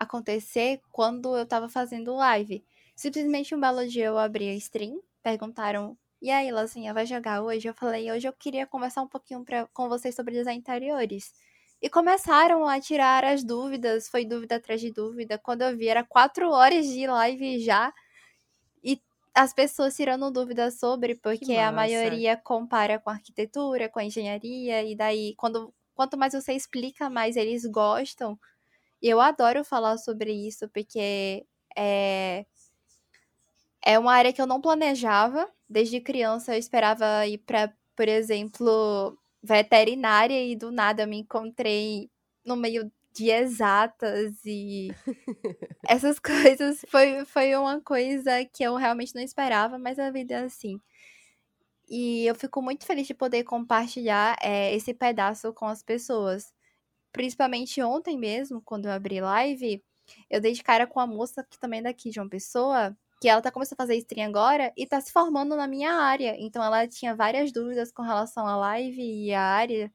[0.00, 2.64] acontecer quando eu tava fazendo live.
[2.96, 7.66] Simplesmente um belo dia eu abri a stream, perguntaram, e aí, Lazinha, vai jogar hoje?
[7.66, 11.32] Eu falei, hoje eu queria conversar um pouquinho pra, com vocês sobre design interiores.
[11.80, 15.38] E começaram a tirar as dúvidas, foi dúvida atrás de dúvida.
[15.38, 17.90] Quando eu vi, era quatro horas de live já.
[18.84, 19.00] E
[19.34, 25.34] as pessoas tirando dúvidas sobre, porque a maioria compara com arquitetura, com engenharia, e daí,
[25.36, 28.38] quando, quanto mais você explica, mais eles gostam.
[29.02, 32.44] E eu adoro falar sobre isso, porque é,
[33.84, 35.48] é uma área que eu não planejava.
[35.68, 42.10] Desde criança eu esperava ir para, por exemplo, veterinária e do nada eu me encontrei
[42.44, 44.88] no meio de exatas e
[45.88, 50.44] essas coisas foi, foi uma coisa que eu realmente não esperava, mas a vida é
[50.44, 50.80] assim.
[51.88, 56.52] E eu fico muito feliz de poder compartilhar é, esse pedaço com as pessoas.
[57.12, 59.82] Principalmente ontem mesmo, quando eu abri live,
[60.28, 63.28] eu dei de cara com a moça que também é daqui de uma pessoa, que
[63.28, 66.34] ela tá começando a fazer stream agora e tá se formando na minha área.
[66.38, 69.92] Então ela tinha várias dúvidas com relação à live e à área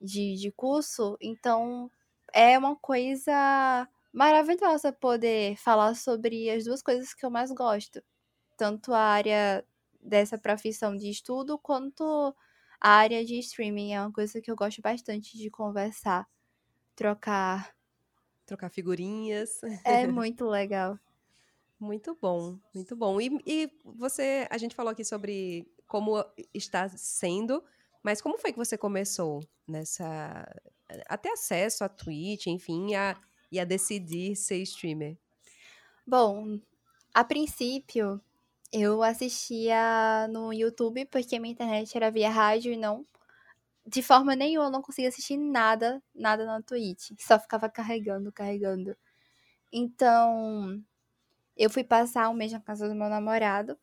[0.00, 1.16] de, de curso.
[1.20, 1.90] Então
[2.32, 8.02] é uma coisa maravilhosa poder falar sobre as duas coisas que eu mais gosto.
[8.56, 9.64] Tanto a área
[10.00, 12.34] dessa profissão de estudo quanto
[12.80, 16.26] a área de streaming é uma coisa que eu gosto bastante de conversar,
[16.96, 17.74] trocar.
[18.46, 19.60] Trocar figurinhas.
[19.84, 20.98] É muito legal.
[21.78, 23.20] Muito bom, muito bom.
[23.20, 27.62] E, e você, a gente falou aqui sobre como está sendo,
[28.02, 30.46] mas como foi que você começou nessa.
[31.06, 35.16] até acesso a Twitch, enfim, a, e a decidir ser streamer?
[36.06, 36.60] Bom,
[37.12, 38.20] a princípio,
[38.72, 43.06] eu assistia no YouTube porque minha internet era via rádio e não.
[43.86, 47.12] De forma nenhuma eu não conseguia assistir nada, nada na Twitch.
[47.18, 48.96] Só ficava carregando, carregando.
[49.72, 50.82] Então,
[51.56, 53.78] eu fui passar um mês na casa do meu namorado.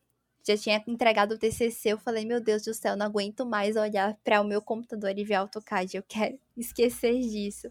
[0.46, 1.90] Já tinha entregado o TCC.
[1.90, 5.24] Eu falei, meu Deus do céu, não aguento mais olhar para o meu computador e
[5.24, 5.96] ver AutoCAD.
[5.98, 7.70] Eu quero esquecer disso.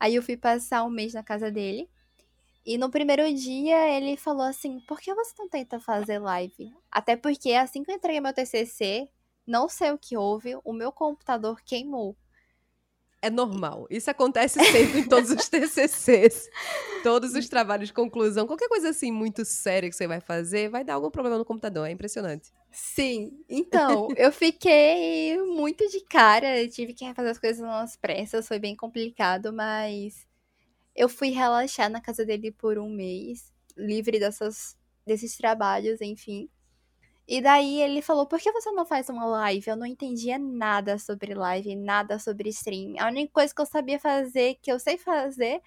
[0.00, 1.88] Aí eu fui passar um mês na casa dele.
[2.64, 6.72] E no primeiro dia ele falou assim: por que você não tenta fazer live?
[6.90, 9.08] Até porque assim que eu entreguei meu TCC,
[9.46, 12.16] não sei o que houve, o meu computador queimou.
[13.24, 13.86] É normal.
[13.88, 16.48] Isso acontece sempre em todos os TCCs.
[17.04, 20.82] Todos os trabalhos de conclusão, qualquer coisa assim muito séria que você vai fazer, vai
[20.82, 21.86] dar algum problema no computador.
[21.86, 22.52] É impressionante.
[22.68, 23.44] Sim.
[23.48, 26.60] Então, eu fiquei muito de cara.
[26.60, 28.48] Eu tive que refazer as coisas nas pressas.
[28.48, 30.26] Foi bem complicado, mas
[30.94, 34.76] eu fui relaxar na casa dele por um mês, livre dessas,
[35.06, 36.48] desses trabalhos, enfim.
[37.26, 39.68] E daí ele falou: por que você não faz uma live?
[39.68, 42.94] Eu não entendia nada sobre live, nada sobre stream.
[42.98, 45.60] A única coisa que eu sabia fazer, que eu sei fazer,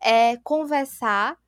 [0.00, 1.38] é conversar.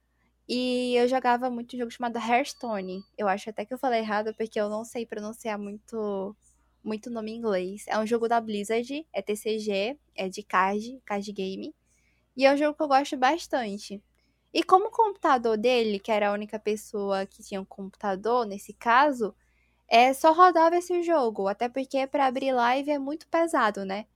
[0.48, 3.02] E eu jogava muito um jogo chamado Hearthstone.
[3.18, 6.36] Eu acho até que eu falei errado, porque eu não sei pronunciar muito
[6.84, 7.84] muito nome em inglês.
[7.88, 11.74] É um jogo da Blizzard, é TCG, é de card, card game.
[12.36, 14.02] E é um jogo que eu gosto bastante.
[14.52, 18.72] E como o computador dele, que era a única pessoa que tinha um computador nesse
[18.72, 19.34] caso,
[19.88, 21.48] é só rodava esse jogo.
[21.48, 24.06] Até porque para abrir live é muito pesado, né?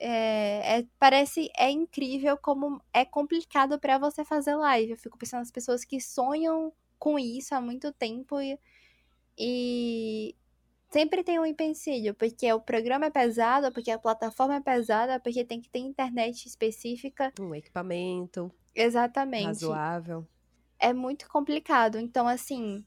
[0.00, 4.92] É, é, parece é incrível como é complicado para você fazer live.
[4.92, 8.58] Eu fico pensando nas pessoas que sonham com isso há muito tempo e,
[9.38, 10.34] e
[10.92, 15.44] sempre tem um empecilho, porque o programa é pesado, porque a plataforma é pesada, porque
[15.44, 17.32] tem que ter internet específica.
[17.40, 18.52] Um equipamento.
[18.74, 19.46] Exatamente.
[19.46, 20.26] Razoável.
[20.78, 21.98] É muito complicado.
[21.98, 22.84] Então, assim,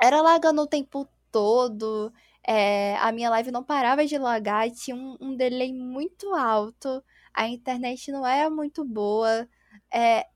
[0.00, 2.12] era lagando o tempo todo.
[2.46, 7.48] é, a minha live não parava de lagar, tinha um, um delay muito alto, a
[7.48, 9.48] internet não era muito boa,
[9.92, 10.26] é,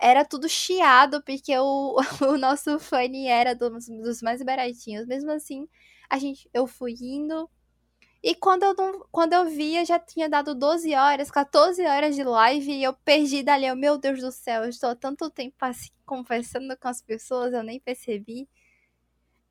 [0.00, 1.96] era tudo chiado, porque o,
[2.32, 5.06] o nosso fone era dos, dos mais baratinhos.
[5.06, 5.68] Mesmo assim,
[6.08, 7.48] a gente, eu fui indo.
[8.22, 12.24] E quando eu, não, quando eu via, já tinha dado 12 horas, 14 horas de
[12.24, 13.66] live e eu perdi dali.
[13.66, 17.52] Eu, meu Deus do céu, eu estou há tanto tempo assim, conversando com as pessoas,
[17.52, 18.48] eu nem percebi.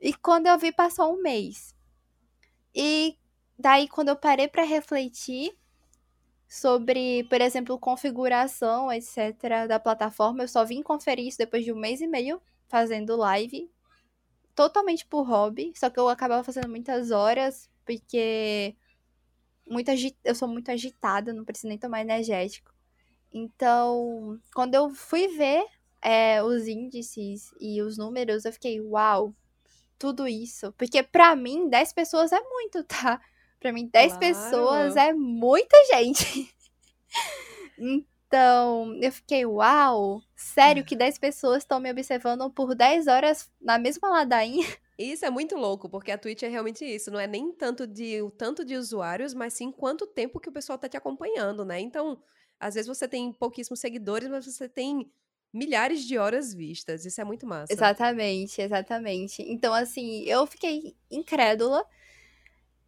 [0.01, 1.75] E quando eu vi, passou um mês.
[2.75, 3.17] E
[3.57, 5.57] daí, quando eu parei para refletir
[6.47, 11.79] sobre, por exemplo, configuração, etc., da plataforma, eu só vim conferir isso depois de um
[11.79, 13.69] mês e meio fazendo live.
[14.57, 18.75] Totalmente por hobby, só que eu acabava fazendo muitas horas, porque
[19.69, 19.91] muito
[20.23, 22.73] eu sou muito agitada, não preciso nem tomar energético.
[23.31, 25.63] Então, quando eu fui ver
[26.01, 29.31] é, os índices e os números, eu fiquei, uau,
[29.99, 30.73] tudo isso.
[30.73, 33.21] Porque para mim, 10 pessoas é muito, tá?
[33.59, 34.19] Pra mim, 10 claro.
[34.19, 36.51] pessoas é muita gente.
[38.27, 43.77] então, eu fiquei, uau, sério que 10 pessoas estão me observando por 10 horas na
[43.79, 44.67] mesma ladainha?
[44.99, 47.11] Isso é muito louco, porque a Twitch é realmente isso.
[47.11, 50.51] Não é nem tanto de o tanto de usuários, mas sim quanto tempo que o
[50.51, 51.79] pessoal tá te acompanhando, né?
[51.79, 52.19] Então,
[52.59, 55.11] às vezes você tem pouquíssimos seguidores, mas você tem
[55.53, 57.05] milhares de horas vistas.
[57.05, 57.71] Isso é muito massa.
[57.71, 59.43] Exatamente, exatamente.
[59.43, 61.85] Então, assim, eu fiquei incrédula.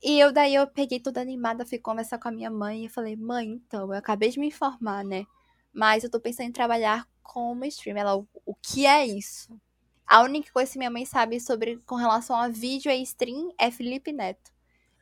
[0.02, 3.16] E eu daí eu peguei toda animada, fui conversar com a minha mãe e falei,
[3.16, 5.26] mãe, então, eu acabei de me informar, né?
[5.74, 8.04] Mas eu tô pensando em trabalhar como streamer.
[8.04, 9.60] Ela, o que é isso?
[10.08, 13.70] A única coisa que minha mãe sabe sobre com relação a vídeo e stream é
[13.70, 14.52] Felipe Neto.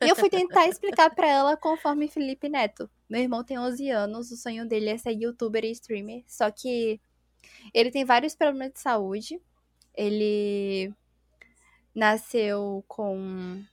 [0.00, 2.90] E eu fui tentar explicar para ela conforme Felipe Neto.
[3.08, 7.00] Meu irmão tem 11 anos, o sonho dele é ser youtuber e streamer, só que
[7.72, 9.40] ele tem vários problemas de saúde.
[9.94, 10.92] Ele
[11.94, 13.64] nasceu com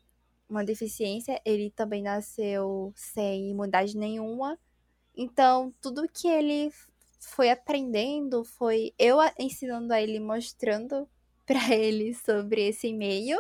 [0.50, 4.60] uma deficiência, ele também nasceu sem imunidade nenhuma.
[5.16, 6.72] Então, tudo que ele
[7.20, 11.10] foi aprendendo foi eu ensinando a ele, mostrando
[11.46, 13.40] para ele sobre esse e-mail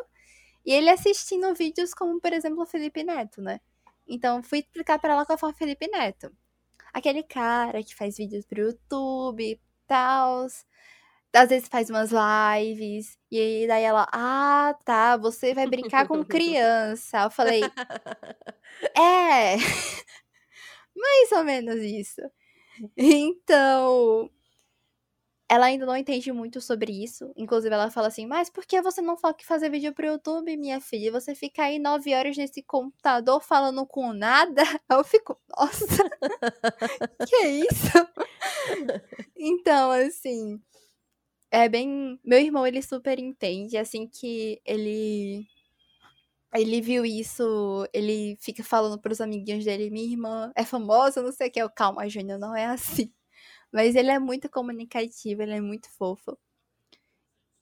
[0.65, 3.59] e ele assistindo vídeos como, por exemplo, o Felipe Neto, né?
[4.07, 6.31] Então, fui explicar para ela qual foi o Felipe Neto.
[6.93, 10.47] Aquele cara que faz vídeos pro YouTube, tal.
[11.35, 13.17] Às vezes faz umas lives.
[13.31, 17.23] E daí ela, ah, tá, você vai brincar com criança.
[17.23, 17.61] Eu falei,
[18.97, 19.55] é,
[20.95, 22.21] mais ou menos isso.
[22.97, 24.29] Então,
[25.47, 27.31] ela ainda não entende muito sobre isso.
[27.35, 30.57] Inclusive, ela fala assim: Mas por que você não foca em fazer vídeo pro YouTube,
[30.57, 31.11] minha filha?
[31.11, 34.63] Você fica aí nove horas nesse computador falando com nada?
[34.89, 35.85] Eu fico, nossa,
[37.27, 38.07] que isso?
[39.35, 40.59] então, assim,
[41.51, 42.19] é bem.
[42.23, 43.77] Meu irmão, ele super entende.
[43.77, 45.47] Assim que ele.
[46.53, 51.49] Ele viu isso, ele fica falando pros amiguinhos dele, minha irmã é famosa, não sei
[51.49, 51.61] o que.
[51.61, 53.13] Eu, calma, Júnior, não é assim.
[53.73, 56.37] Mas ele é muito comunicativo, ele é muito fofo.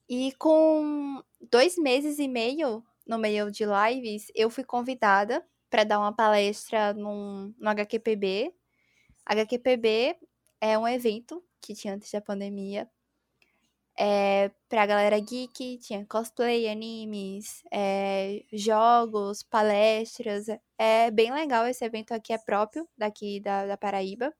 [0.08, 5.98] E com dois meses e meio no meio de lives, eu fui convidada para dar
[5.98, 8.54] uma palestra num, no HQPB.
[9.26, 10.16] HQPB
[10.60, 12.88] é um evento que tinha antes da pandemia.
[13.96, 20.46] É, pra galera geek, tinha cosplay, animes, é, jogos, palestras.
[20.78, 24.34] É bem legal esse evento aqui, é próprio daqui da, da Paraíba.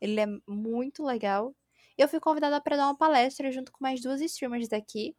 [0.00, 1.54] Ele é muito legal.
[1.98, 5.16] Eu fui convidada para dar uma palestra junto com mais duas streamers daqui.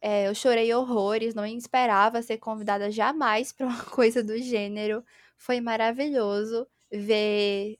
[0.00, 5.04] É, eu chorei horrores, não esperava ser convidada jamais para uma coisa do gênero.
[5.36, 7.78] Foi maravilhoso ver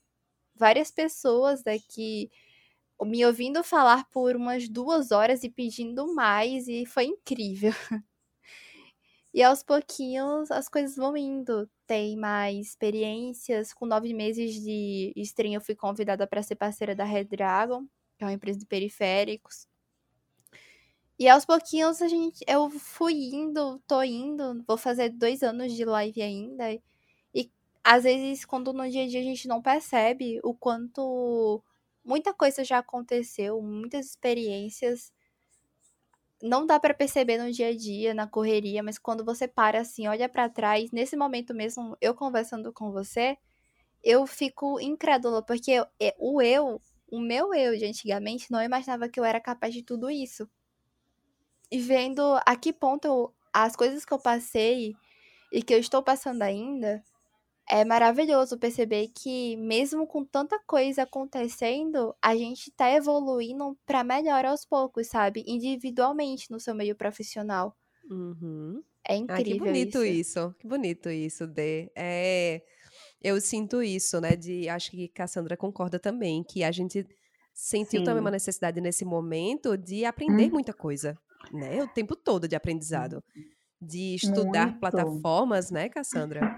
[0.54, 2.30] várias pessoas daqui
[3.04, 7.72] me ouvindo falar por umas duas horas e pedindo mais, e foi incrível.
[9.32, 11.68] E aos pouquinhos as coisas vão indo.
[11.86, 13.72] Tem mais experiências.
[13.72, 17.84] Com nove meses de stream, eu fui convidada para ser parceira da Red Dragon,
[18.16, 19.66] que é uma empresa de periféricos.
[21.18, 25.84] E aos pouquinhos a gente, eu fui indo, tô indo, vou fazer dois anos de
[25.84, 26.72] live ainda.
[27.34, 27.50] E
[27.84, 31.62] às vezes, quando no dia a dia a gente não percebe o quanto
[32.08, 35.12] muita coisa já aconteceu, muitas experiências
[36.42, 40.06] não dá para perceber no dia a dia, na correria, mas quando você para assim,
[40.06, 43.36] olha para trás, nesse momento mesmo, eu conversando com você,
[44.02, 45.84] eu fico incrédula, porque
[46.18, 50.10] o eu, o meu eu de antigamente, não imaginava que eu era capaz de tudo
[50.10, 50.48] isso.
[51.70, 54.96] E vendo a que ponto as coisas que eu passei
[55.52, 57.04] e que eu estou passando ainda,
[57.70, 64.44] é maravilhoso perceber que, mesmo com tanta coisa acontecendo, a gente tá evoluindo para melhor
[64.44, 65.44] aos poucos, sabe?
[65.46, 67.76] Individualmente no seu meio profissional.
[68.10, 68.82] Uhum.
[69.04, 70.04] É Ah, incrível que bonito isso.
[70.04, 70.54] isso.
[70.58, 71.90] Que bonito isso, Dê.
[71.96, 72.62] É,
[73.22, 74.36] eu sinto isso, né?
[74.36, 77.06] De, acho que Cassandra concorda também, que a gente
[77.54, 78.32] sentiu também uma Sim.
[78.32, 81.18] necessidade nesse momento de aprender Hum, muita coisa,
[81.52, 81.82] né?
[81.82, 83.22] O tempo todo de aprendizado.
[83.80, 85.28] De estudar muito.
[85.32, 86.52] plataformas, né, Cassandra?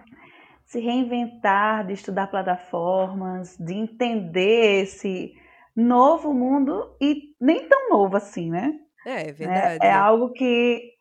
[0.70, 5.35] Se reinventar, de estudar plataformas, de entender esse
[5.74, 8.78] novo mundo e nem tão novo assim, né?
[9.04, 9.64] É, é Né?
[9.64, 9.88] É verdade.
[9.88, 10.92] algo que,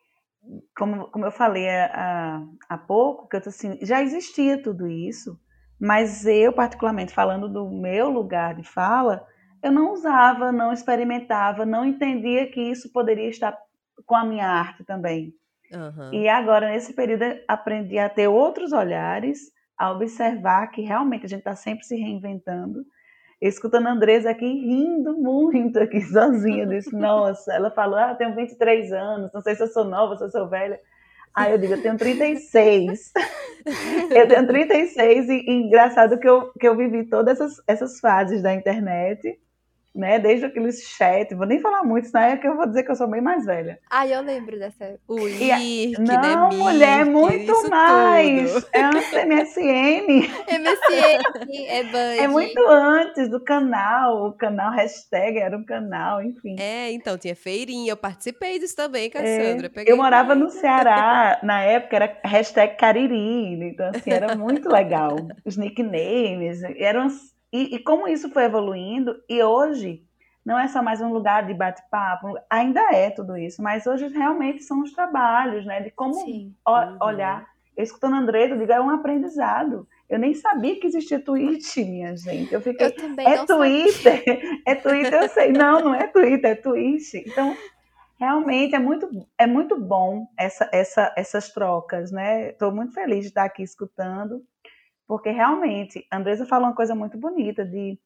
[0.76, 5.38] como, como eu falei há, há pouco, que eu tô assim, já existia tudo isso,
[5.80, 9.24] mas eu, particularmente, falando do meu lugar de fala,
[9.62, 13.56] eu não usava, não experimentava, não entendia que isso poderia estar
[14.04, 15.32] com a minha arte também.
[15.72, 16.10] Aham.
[16.12, 21.38] E agora, nesse período, aprendi a ter outros olhares, a observar que realmente a gente
[21.38, 22.84] está sempre se reinventando.
[23.40, 28.16] Escutando a Andresa aqui, rindo muito aqui sozinha, eu disse, nossa, ela falou, ah, eu
[28.16, 30.78] tenho 23 anos, não sei se eu sou nova, se eu sou velha.
[31.34, 33.12] Aí eu digo, eu tenho 36.
[34.14, 38.42] eu tenho 36 e, e engraçado que eu, que eu vivi todas essas, essas fases
[38.42, 39.40] da internet,
[39.94, 40.18] né?
[40.18, 42.96] Desde aqueles chat, vou nem falar muito, senão é que eu vou dizer que eu
[42.96, 43.78] sou bem mais velha.
[43.90, 44.98] Ah, eu lembro dessa.
[45.08, 48.52] O a- IRC, né, Não, mulher, Mirk, muito mais.
[48.52, 48.66] tudo.
[48.72, 50.30] É antes do MSN.
[50.48, 52.22] MSN, é Band.
[52.22, 54.28] É muito antes do canal.
[54.28, 56.56] O canal hashtag era um canal, enfim.
[56.58, 59.70] É, então, tinha feirinha, eu participei disso também, É, Cassandra.
[59.70, 60.50] Peguei eu morava no.
[60.50, 65.16] Ceará, na época era hashtag Cariri, então assim, era muito legal.
[65.44, 67.08] Os nicknames, eram,
[67.52, 70.02] e, e como isso foi evoluindo, e hoje
[70.44, 74.62] não é só mais um lugar de bate-papo, ainda é tudo isso, mas hoje realmente
[74.62, 76.54] são os trabalhos, né, de como Sim.
[76.66, 76.96] o- Uhum.
[77.02, 77.46] olhar.
[77.76, 79.86] Eu escutando a Andresa, eu digo, é um aprendizado.
[80.08, 82.52] Eu nem sabia que existia Twitch, minha gente.
[82.52, 83.84] Eu fiquei, Eu também é não sabia.
[83.84, 84.22] Twitter,
[84.66, 85.52] é Twitter, eu sei.
[85.52, 87.14] Não, não é Twitter, é Twitch.
[87.14, 87.56] Então,
[88.18, 89.08] realmente é muito,
[89.38, 92.50] é muito bom essa, essa, essas trocas, né?
[92.50, 94.42] Estou muito feliz de estar aqui escutando,
[95.10, 97.98] porque realmente, a Andresa falou uma coisa muito bonita de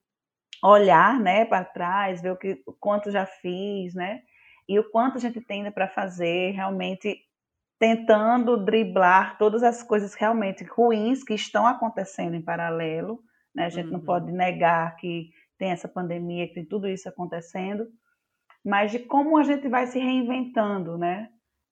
[0.63, 4.23] olhar, né, para trás, ver o, que, o quanto já fiz, né?
[4.67, 7.21] E o quanto a gente tem ainda para fazer, realmente
[7.79, 13.23] tentando driblar todas as coisas realmente ruins que estão acontecendo em paralelo.
[13.55, 13.67] Né?
[13.67, 14.07] A gente não Uhum.
[14.07, 17.87] pode negar que tem essa pandemia, que tem tudo isso acontecendo,
[18.65, 21.29] mas de como a gente vai se reinventando, né?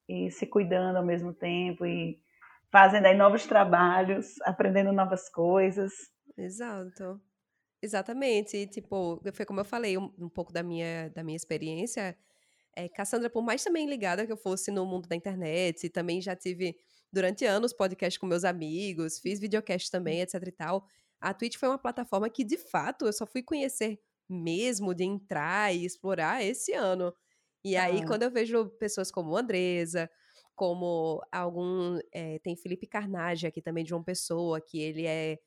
[0.07, 2.22] E se cuidando ao mesmo tempo e
[2.73, 5.93] fazendo aí novos trabalhos, aprendendo novas coisas.
[6.37, 7.21] Exato.
[7.83, 8.57] Exatamente.
[8.57, 12.17] E, tipo, foi como eu falei, um, um pouco da minha, da minha experiência.
[12.75, 16.21] É, Cassandra, por mais também ligada que eu fosse no mundo da internet, e também
[16.23, 16.75] já tive,
[17.13, 20.87] durante anos, podcast com meus amigos, fiz videocast também, etc e tal.
[21.21, 25.75] A Twitch foi uma plataforma que, de fato, eu só fui conhecer mesmo, de entrar
[25.75, 27.13] e explorar esse ano.
[27.65, 28.07] E aí, Ah.
[28.07, 30.11] quando eu vejo pessoas como Andresa,
[30.55, 31.99] como algum.
[32.13, 35.39] é, tem Felipe Carnage aqui também de João Pessoa, que ele é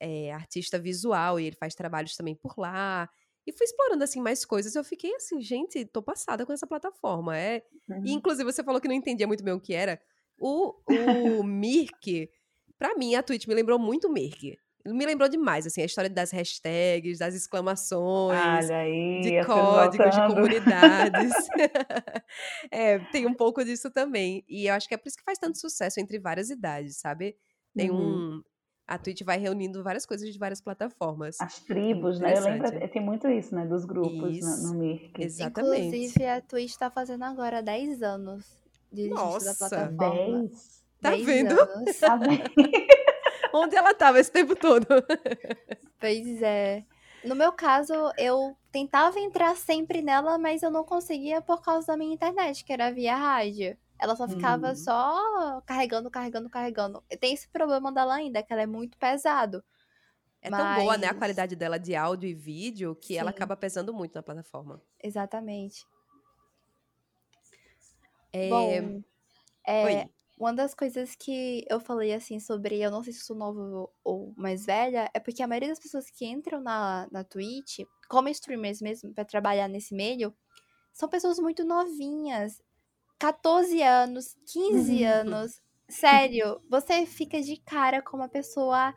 [0.00, 3.08] é, artista visual e ele faz trabalhos também por lá.
[3.46, 4.74] E fui explorando, assim, mais coisas.
[4.74, 7.36] Eu fiquei assim, gente, tô passada com essa plataforma.
[7.36, 7.62] É...
[8.04, 10.00] E, inclusive, você falou que não entendia muito bem o que era.
[10.38, 10.74] O,
[11.38, 12.30] o Mirk,
[12.78, 14.58] pra mim, a Twitch me lembrou muito o Mirk.
[14.86, 20.26] Me lembrou demais, assim, a história das hashtags, das exclamações, Olha aí, de códigos, de
[20.26, 21.32] comunidades.
[22.70, 24.44] É, tem um pouco disso também.
[24.48, 27.36] E eu acho que é por isso que faz tanto sucesso entre várias idades, sabe?
[27.76, 28.38] Tem Uhum.
[28.38, 28.42] um.
[28.86, 31.40] A Twitch vai reunindo várias coisas de várias plataformas.
[31.40, 32.36] As É tribos, né?
[32.36, 33.64] Eu lembro, tem muito isso, né?
[33.66, 35.22] Dos grupos no, Isso, no Mirk.
[35.22, 35.96] exatamente.
[35.96, 38.44] Inclusive, a Twitch tá fazendo agora 10 anos
[38.92, 40.40] de existência da Nossa, plataforma.
[40.40, 40.84] 10.
[41.00, 41.56] tá 10 vendo?
[42.00, 42.42] Tá vendo?
[43.54, 44.86] Onde ela tava esse tempo todo?
[45.98, 46.84] Pois é.
[47.22, 51.96] No meu caso, eu tentava entrar sempre nela, mas eu não conseguia por causa da
[51.96, 53.78] minha internet, que era via rádio.
[53.98, 54.74] Ela só ficava Uhum.
[54.74, 57.02] só carregando, carregando, carregando.
[57.20, 59.64] Tem esse problema dela ainda, que ela é muito pesado.
[60.42, 61.08] É tão boa, né?
[61.08, 64.22] A Mas, qualidade dela de áudio e vídeo que ela sim, acaba pesando muito na
[64.22, 64.82] plataforma.
[65.02, 65.86] exatamente.
[68.32, 68.48] É...
[68.48, 69.02] Bom,
[69.66, 70.10] é, Oi.
[70.44, 74.34] Uma das coisas que eu falei assim sobre, eu não sei se sou nova ou
[74.36, 78.82] mais velha, é porque a maioria das pessoas que entram na, na Twitch, como streamers
[78.82, 80.34] mesmo, pra trabalhar nesse meio,
[80.92, 82.62] são pessoas muito novinhas.
[83.18, 85.62] 14 anos, 15 anos.
[85.88, 88.94] Sério, você fica de cara com uma pessoa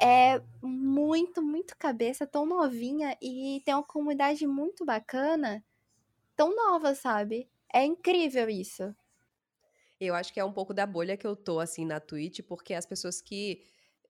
[0.00, 5.64] é muito, muito cabeça, tão novinha e tem uma comunidade muito bacana,
[6.36, 7.48] tão nova, sabe?
[7.72, 8.94] É incrível isso.
[10.00, 12.74] Eu acho que é um pouco da bolha que eu tô, assim, na Twitch, porque
[12.74, 13.62] as pessoas que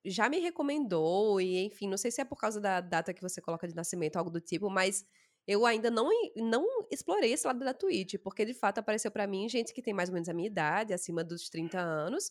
[0.05, 3.41] já me recomendou, e enfim, não sei se é por causa da data que você
[3.41, 5.05] coloca de nascimento, algo do tipo, mas
[5.47, 9.49] eu ainda não, não explorei esse lado da Twitch, porque de fato apareceu para mim
[9.49, 12.31] gente que tem mais ou menos a minha idade, acima dos 30 anos,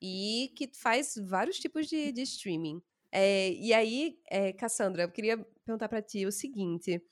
[0.00, 2.80] e que faz vários tipos de, de streaming.
[3.10, 7.02] É, e aí, é, Cassandra, eu queria perguntar para ti o seguinte: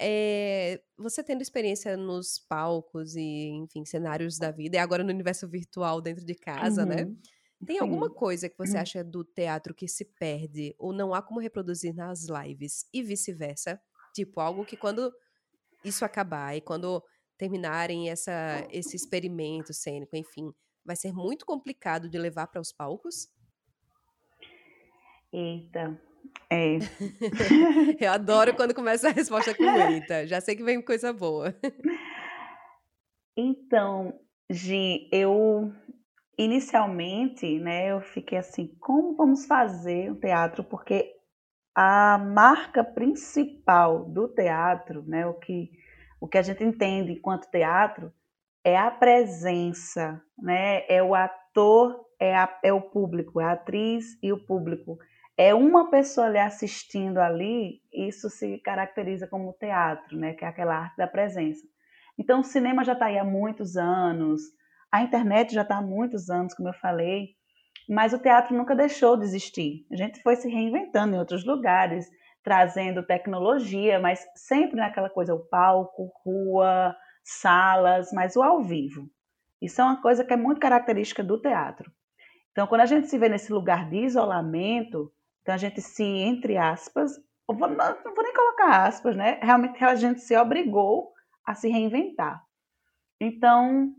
[0.00, 5.48] é, você tendo experiência nos palcos e, enfim, cenários da vida, e agora no universo
[5.48, 7.02] virtual dentro de casa, né?
[7.02, 7.10] uhum.
[7.10, 7.16] né?
[7.64, 7.82] Tem Sim.
[7.82, 8.82] alguma coisa que você uhum.
[8.82, 13.80] acha do teatro que se perde ou não há como reproduzir nas lives e vice-versa?
[14.14, 15.10] Tipo, algo que quando
[15.82, 17.02] isso acabar e quando
[17.38, 20.52] terminarem essa, esse experimento cênico, enfim,
[20.84, 23.28] vai ser muito complicado de levar para os palcos?
[25.32, 26.00] Eita,
[26.50, 26.78] é.
[28.00, 30.26] Eu adoro quando começa a resposta com eita.
[30.26, 31.54] Já sei que vem coisa boa.
[33.36, 34.18] Então,
[34.48, 35.72] Gi, eu
[36.38, 40.62] inicialmente, né, eu fiquei assim, como vamos fazer o teatro?
[40.62, 41.14] Porque
[41.74, 45.70] a marca principal do teatro, né, o que,
[46.20, 48.12] o que a gente entende enquanto teatro,
[48.62, 54.18] é a presença, né, é o ator, é, a, é o público, é a atriz
[54.22, 54.98] e o público.
[55.38, 60.74] É uma pessoa ali assistindo ali, isso se caracteriza como teatro, né, que é aquela
[60.74, 61.66] arte da presença.
[62.18, 64.40] Então, o cinema já está aí há muitos anos,
[64.90, 67.34] a internet já está há muitos anos, como eu falei,
[67.88, 69.86] mas o teatro nunca deixou de existir.
[69.92, 72.08] A gente foi se reinventando em outros lugares,
[72.42, 79.10] trazendo tecnologia, mas sempre naquela coisa, o palco, rua, salas, mas o ao vivo.
[79.60, 81.90] Isso é uma coisa que é muito característica do teatro.
[82.52, 85.12] Então, quando a gente se vê nesse lugar de isolamento,
[85.46, 87.12] então a gente se, entre aspas,
[87.48, 89.38] não vou nem colocar aspas, né?
[89.40, 91.12] Realmente a gente se obrigou
[91.46, 92.42] a se reinventar.
[93.20, 93.94] Então,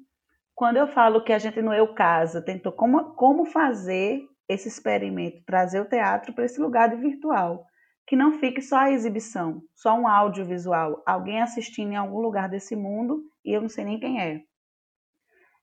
[0.54, 5.41] quando eu falo que a gente no Eu Casa tentou como, como fazer esse experimento,
[5.45, 7.66] trazer o teatro para esse lugar de virtual,
[8.06, 12.76] que não fique só a exibição, só um audiovisual, alguém assistindo em algum lugar desse
[12.76, 14.41] mundo e eu não sei nem quem é.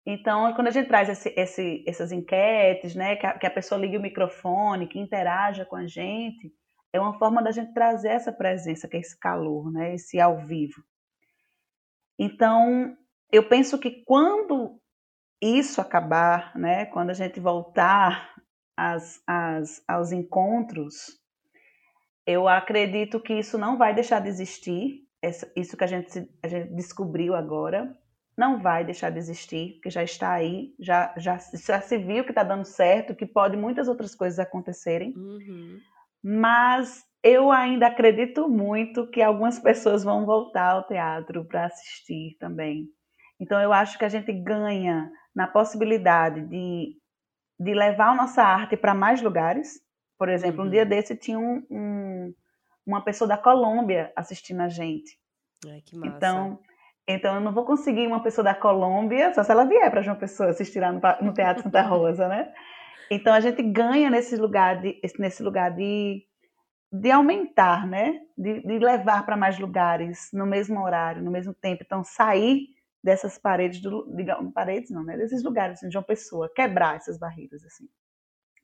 [0.07, 3.81] Então, quando a gente traz esse, esse, essas enquetes, né, que a, que a pessoa
[3.81, 6.53] ligue o microfone, que interaja com a gente,
[6.93, 10.39] é uma forma da gente trazer essa presença, que é esse calor, né, esse ao
[10.47, 10.83] vivo.
[12.19, 12.97] Então,
[13.33, 14.79] eu penso que quando
[15.41, 18.35] isso acabar, né, quando a gente voltar
[18.77, 21.19] às, às, aos encontros,
[22.27, 25.03] eu acredito que isso não vai deixar de existir,
[25.57, 27.99] isso que a gente, a gente descobriu agora,
[28.37, 32.31] não vai deixar de existir, porque já está aí, já, já, já se viu que
[32.31, 35.79] está dando certo, que pode muitas outras coisas acontecerem, uhum.
[36.23, 42.89] mas eu ainda acredito muito que algumas pessoas vão voltar ao teatro para assistir também.
[43.41, 46.97] Então eu acho que a gente ganha na possibilidade de,
[47.59, 49.81] de levar a nossa arte para mais lugares.
[50.19, 50.69] Por exemplo, uhum.
[50.69, 50.89] um dia uhum.
[50.89, 52.35] desse tinha um, um,
[52.87, 55.19] uma pessoa da Colômbia assistindo a gente.
[55.67, 56.17] Ai, que massa.
[56.17, 56.61] Então,
[57.07, 60.17] então eu não vou conseguir uma pessoa da Colômbia, só se ela vier para João
[60.17, 62.53] Pessoa assistir lá no, no Teatro Santa Rosa, né?
[63.11, 66.25] Então a gente ganha nesse lugar de, nesse lugar de,
[66.91, 68.21] de aumentar, né?
[68.37, 71.83] De, de levar para mais lugares no mesmo horário, no mesmo tempo.
[71.85, 72.69] Então sair
[73.03, 74.11] dessas paredes, do,
[74.55, 75.17] paredes não, né?
[75.19, 77.87] Desses lugares assim, de uma pessoa, quebrar essas barreiras assim.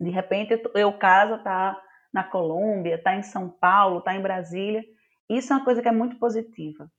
[0.00, 1.78] De repente, eu casa tá
[2.10, 4.82] na Colômbia, tá em São Paulo, tá em Brasília.
[5.28, 6.90] Isso é uma coisa que é muito positiva.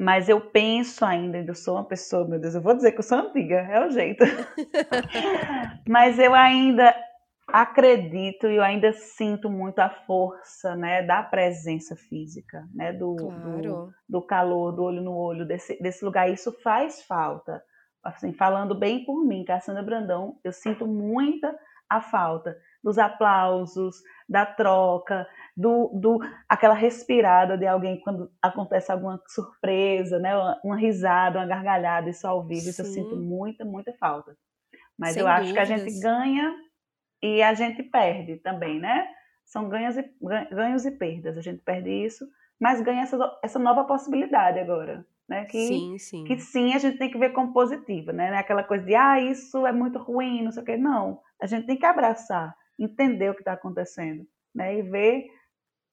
[0.00, 3.02] Mas eu penso ainda, eu sou uma pessoa, meu Deus, eu vou dizer que eu
[3.02, 4.24] sou antiga, é o jeito.
[5.86, 6.96] Mas eu ainda
[7.46, 13.60] acredito e eu ainda sinto muito a força né, da presença física, né, do, claro.
[13.60, 16.30] do, do, calor, do olho no olho, desse, desse lugar.
[16.30, 17.62] Isso faz falta.
[18.02, 21.54] Assim, falando bem por mim, Cassandra Brandão, eu sinto muita
[21.90, 23.96] a falta dos aplausos,
[24.28, 25.26] da troca,
[25.56, 26.18] do, do
[26.48, 30.32] aquela respirada de alguém quando acontece alguma surpresa, né,
[30.64, 32.70] uma, risada, uma gargalhada, isso ao vivo, Sim.
[32.70, 34.36] isso eu sinto muita, muita falta.
[34.98, 35.68] Mas Sem eu acho dúvidas.
[35.68, 36.54] que a gente ganha
[37.22, 39.06] e a gente perde também, né?
[39.44, 40.04] São ganhos e,
[40.50, 41.36] ganhos e perdas.
[41.36, 42.26] A gente perde isso,
[42.58, 45.04] mas ganha essa, essa nova possibilidade agora.
[45.28, 45.44] Né?
[45.44, 46.24] Que, sim, sim.
[46.24, 48.30] que sim, a gente tem que ver como positiva, né?
[48.30, 50.76] É aquela coisa de, ah, isso é muito ruim, não sei o quê.
[50.76, 54.78] Não, a gente tem que abraçar, entender o que está acontecendo, né?
[54.78, 55.26] E ver,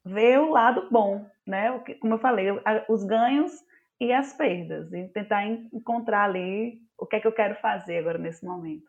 [0.05, 1.71] ver o lado bom, né?
[1.71, 2.47] O que, como eu falei,
[2.89, 3.53] os ganhos
[3.99, 8.17] e as perdas, e tentar encontrar ali o que é que eu quero fazer agora
[8.17, 8.85] nesse momento.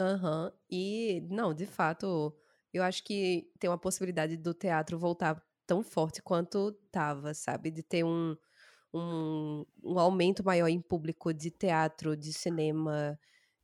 [0.00, 0.52] Aham.
[0.70, 2.36] E, não, de fato,
[2.72, 7.70] eu acho que tem uma possibilidade do teatro voltar tão forte quanto tava, sabe?
[7.70, 8.36] De ter um,
[8.94, 13.18] um, um aumento maior em público de teatro, de cinema,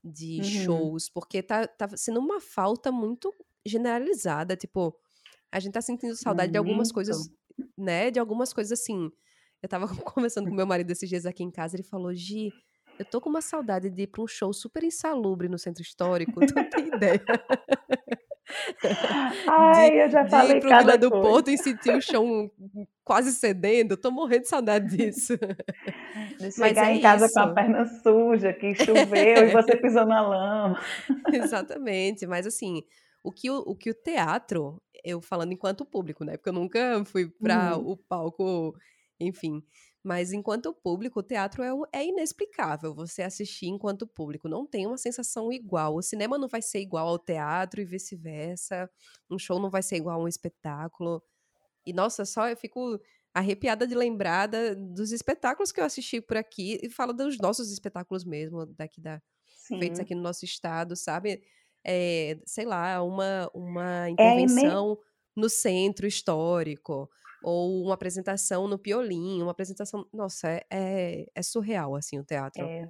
[0.04, 0.44] de Uhum.
[0.44, 3.34] shows, porque tá, tá sendo uma falta muito
[3.66, 4.56] generalizada.
[4.56, 4.94] Tipo,
[5.52, 7.28] a gente tá sentindo saudade de algumas coisas,
[7.76, 8.10] né?
[8.10, 9.10] De algumas coisas assim.
[9.62, 12.52] Eu tava conversando com meu marido esses dias aqui em casa, ele falou: Gi,
[12.98, 16.46] eu tô com uma saudade de ir pra um show super insalubre no centro histórico,
[16.46, 17.22] tu não tem ideia.
[19.48, 22.50] Ai, de, eu já falei de ir pro Vila do Porto e sentir o chão
[23.02, 25.34] quase cedendo, tô morrendo de saudade disso.
[26.38, 27.34] De chegar é em casa isso.
[27.34, 30.80] com a perna suja, que choveu e você pisou na lama.
[31.32, 32.82] Exatamente, mas assim,
[33.24, 36.36] o que o, o que o teatro, eu falando enquanto público, né?
[36.36, 37.92] Porque eu nunca fui para uhum.
[37.92, 38.76] o palco,
[39.18, 39.64] enfim.
[40.04, 41.70] Mas enquanto público, o teatro é,
[42.00, 44.46] é, inexplicável você assistir enquanto público.
[44.46, 45.96] Não tem uma sensação igual.
[45.96, 48.90] O cinema não vai ser igual ao teatro e vice-versa.
[49.30, 51.22] Um show não vai ser igual a um espetáculo.
[51.86, 53.00] E, nossa, só eu fico
[53.32, 56.78] arrepiada de lembrar da, dos espetáculos que eu assisti por aqui.
[56.82, 59.22] E falo dos nossos espetáculos mesmo, daqui da,
[59.66, 61.42] feitos aqui no nosso estado, sabe?
[61.84, 67.10] É, sei lá, uma, uma é intervenção é no centro histórico
[67.42, 70.06] ou uma apresentação no Piolim, uma apresentação.
[70.12, 72.64] Nossa, é, é, é surreal, assim, o teatro.
[72.64, 72.88] É.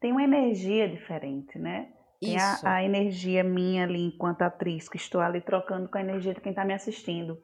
[0.00, 1.92] Tem uma energia diferente, né?
[2.20, 6.34] Tem a, a, energia minha ali enquanto atriz, que estou ali trocando com a energia
[6.34, 7.38] de quem está me assistindo,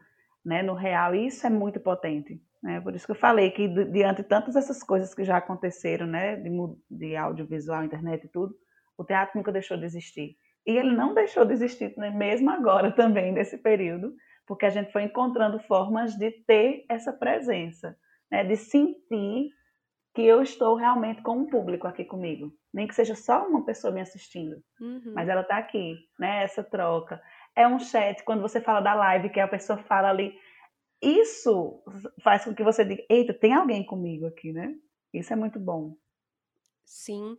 [0.44, 0.62] né?
[0.62, 2.42] No real, e isso é muito potente.
[2.62, 2.80] Né?
[2.80, 6.36] Por isso que eu falei que diante de tantas essas coisas que já aconteceram, né?
[6.36, 6.50] De,
[6.90, 8.54] de audiovisual, internet e tudo,
[8.96, 10.36] o teatro nunca deixou de existir.
[10.66, 12.10] E ele não deixou de existir, né?
[12.10, 14.14] mesmo agora também, nesse período,
[14.46, 17.96] porque a gente foi encontrando formas de ter essa presença,
[18.30, 18.44] né?
[18.44, 19.50] de sentir
[20.14, 22.52] que eu estou realmente com um público aqui comigo.
[22.72, 25.12] Nem que seja só uma pessoa me assistindo, uhum.
[25.14, 26.42] mas ela está aqui, né?
[26.42, 27.20] Essa troca.
[27.54, 30.34] É um chat, quando você fala da live, que a pessoa fala ali.
[31.02, 31.82] Isso
[32.22, 34.74] faz com que você diga: eita, tem alguém comigo aqui, né?
[35.12, 35.94] Isso é muito bom.
[36.84, 37.36] Sim.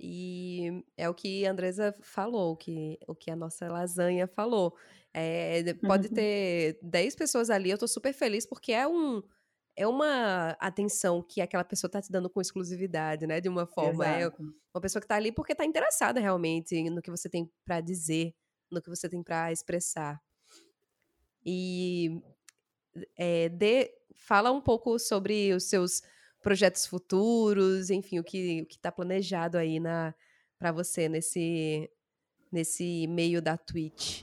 [0.00, 4.76] E é o que a Andresa falou, que, o que a nossa lasanha falou.
[5.12, 6.14] É, pode uhum.
[6.14, 9.22] ter 10 pessoas ali, eu tô super feliz, porque é um
[9.78, 13.40] é uma atenção que aquela pessoa tá te dando com exclusividade, né?
[13.40, 14.04] De uma forma.
[14.04, 14.42] É Exato.
[14.42, 17.80] É uma pessoa que tá ali porque tá interessada realmente no que você tem para
[17.80, 18.34] dizer,
[18.72, 20.20] no que você tem para expressar.
[21.46, 22.20] E
[23.16, 26.02] é, de, fala um pouco sobre os seus
[26.48, 30.14] projetos futuros, enfim, o que o que está planejado aí na
[30.58, 31.90] para você nesse
[32.50, 34.22] nesse meio da Twitch.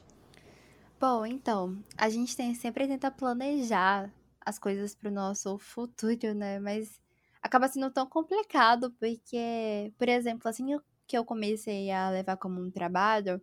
[0.99, 4.11] Bom, então, a gente tem, sempre tenta planejar
[4.43, 6.59] as coisas para o nosso futuro, né?
[6.59, 6.99] Mas
[7.43, 10.65] acaba sendo tão complicado porque, por exemplo, assim
[11.05, 13.39] que eu comecei a levar como um trabalho,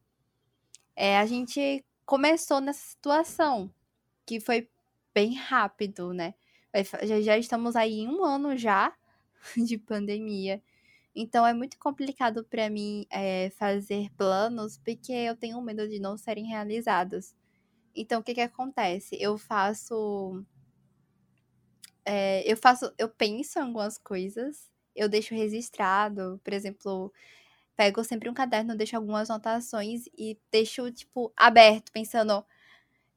[0.96, 3.72] é, a gente começou nessa situação
[4.26, 4.68] que foi
[5.14, 6.34] bem rápido, né?
[7.04, 8.94] Já, já estamos aí em um ano já
[9.56, 10.62] de pandemia.
[11.14, 16.16] Então é muito complicado para mim é, fazer planos porque eu tenho medo de não
[16.16, 17.34] serem realizados.
[17.96, 19.16] Então o que que acontece?
[19.20, 20.44] Eu faço
[22.04, 27.12] é, eu faço, eu penso em algumas coisas, eu deixo registrado, por exemplo,
[27.76, 32.44] pego sempre um caderno, deixo algumas anotações e deixo tipo aberto, pensando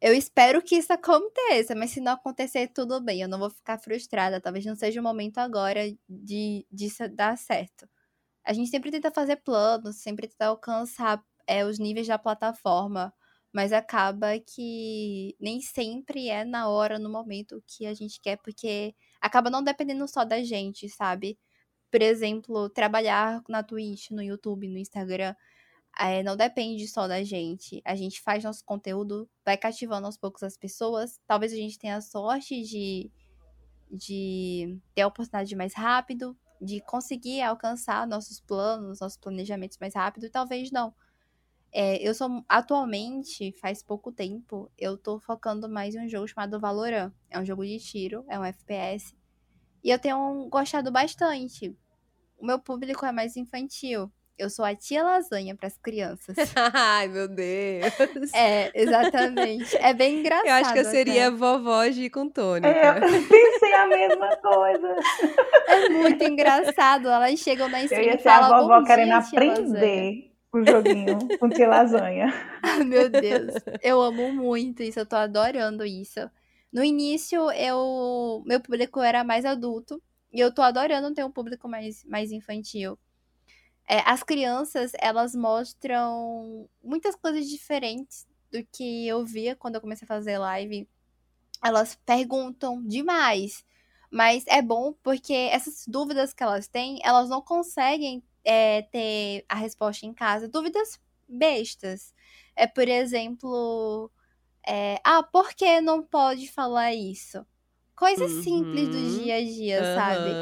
[0.01, 3.79] eu espero que isso aconteça, mas se não acontecer, tudo bem, eu não vou ficar
[3.79, 4.41] frustrada.
[4.41, 7.87] Talvez não seja o momento agora de disso dar certo.
[8.45, 13.13] A gente sempre tenta fazer planos, sempre tenta alcançar é, os níveis da plataforma,
[13.53, 18.95] mas acaba que nem sempre é na hora, no momento que a gente quer, porque
[19.21, 21.39] acaba não dependendo só da gente, sabe?
[21.91, 25.35] Por exemplo, trabalhar na Twitch, no YouTube, no Instagram
[25.99, 27.81] é, não depende só da gente.
[27.85, 31.19] A gente faz nosso conteúdo, vai cativando aos poucos as pessoas.
[31.25, 33.11] Talvez a gente tenha a sorte de,
[33.89, 40.29] de ter a oportunidade mais rápido, de conseguir alcançar nossos planos, nossos planejamentos mais rápido,
[40.29, 40.93] talvez não.
[41.71, 46.59] É, eu sou atualmente, faz pouco tempo, eu tô focando mais em um jogo chamado
[46.59, 47.11] Valorant.
[47.29, 49.13] É um jogo de tiro, é um FPS.
[49.83, 51.77] E eu tenho gostado bastante.
[52.37, 54.11] O meu público é mais infantil.
[54.37, 56.35] Eu sou a tia lasanha para as crianças.
[56.73, 58.33] Ai, meu Deus.
[58.33, 59.77] É, exatamente.
[59.77, 60.47] É bem engraçado.
[60.47, 61.35] Eu acho que eu seria até.
[61.37, 62.67] vovó de com tônica.
[62.67, 64.95] É, eu pensei a mesma coisa.
[65.67, 67.07] É muito engraçado.
[67.07, 71.67] Elas chegam na stream Eu ia ser a vovó querendo aprender o joguinho com tia
[71.67, 72.33] lasanha.
[72.61, 73.53] Ai, meu Deus.
[73.81, 74.99] Eu amo muito isso.
[74.99, 76.19] Eu tô adorando isso.
[76.73, 80.01] No início, eu meu público era mais adulto.
[80.33, 82.99] E eu tô adorando ter um público mais, mais infantil.
[83.87, 90.05] É, as crianças, elas mostram muitas coisas diferentes do que eu via quando eu comecei
[90.05, 90.87] a fazer live.
[91.63, 93.63] Elas perguntam demais.
[94.11, 99.55] Mas é bom porque essas dúvidas que elas têm, elas não conseguem é, ter a
[99.55, 100.47] resposta em casa.
[100.47, 102.13] Dúvidas bestas.
[102.55, 104.11] É, por exemplo,
[104.67, 107.45] é, ah, por que não pode falar isso?
[107.95, 109.09] Coisas simples do Uhum.
[109.09, 110.41] dia a dia, sabe?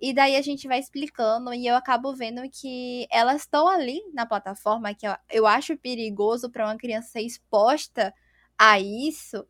[0.00, 4.24] E daí a gente vai explicando e eu acabo vendo que elas estão ali na
[4.24, 8.14] plataforma, que eu, eu acho perigoso para uma criança ser exposta
[8.58, 9.46] a isso.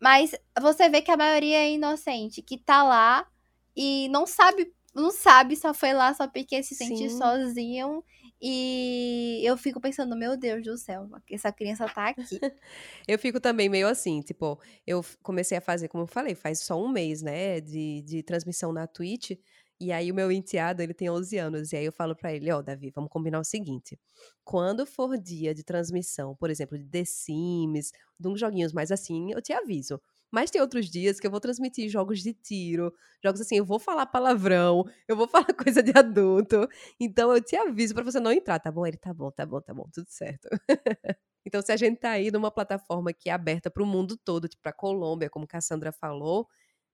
[0.00, 3.26] Mas você vê que a maioria é inocente, que tá lá
[3.76, 7.18] e não sabe, não sabe, só foi lá só porque se sente Sim.
[7.18, 8.04] sozinho.
[8.40, 12.38] E eu fico pensando, meu Deus do céu, essa criança tá aqui.
[13.08, 16.80] Eu fico também meio assim, tipo, eu comecei a fazer, como eu falei, faz só
[16.80, 19.32] um mês, né, de, de transmissão na Twitch,
[19.80, 22.50] e aí o meu enteado, ele tem 11 anos, e aí eu falo pra ele,
[22.52, 23.98] ó, Davi, vamos combinar o seguinte,
[24.44, 29.32] quando for dia de transmissão, por exemplo, de The Sims, de uns joguinhos mais assim,
[29.32, 30.00] eu te aviso.
[30.30, 32.92] Mas tem outros dias que eu vou transmitir jogos de tiro,
[33.24, 36.68] jogos assim, eu vou falar palavrão, eu vou falar coisa de adulto,
[37.00, 38.86] então eu te aviso pra você não entrar, tá bom?
[38.86, 40.48] Ele, tá bom, tá bom, tá bom, tudo certo.
[41.46, 44.48] Então, se a gente tá aí numa plataforma que é aberta para o mundo todo,
[44.48, 46.46] tipo para Colômbia, como Cassandra falou,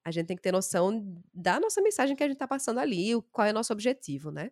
[0.05, 3.11] a gente tem que ter noção da nossa mensagem que a gente tá passando ali,
[3.33, 4.51] qual é o nosso objetivo, né?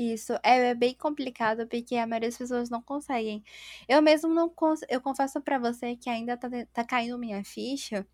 [0.00, 3.44] Isso é bem complicado porque a maioria das pessoas não conseguem.
[3.88, 4.80] Eu mesmo não cons...
[4.88, 8.06] eu confesso pra você que ainda tá, tá caindo minha ficha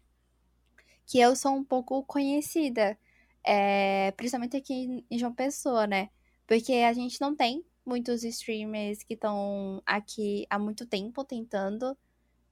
[1.07, 2.99] que eu sou um pouco conhecida,
[3.45, 6.11] é, principalmente aqui em João Pessoa, né?
[6.47, 11.97] Porque a gente não tem muitos streamers que estão aqui há muito tempo tentando,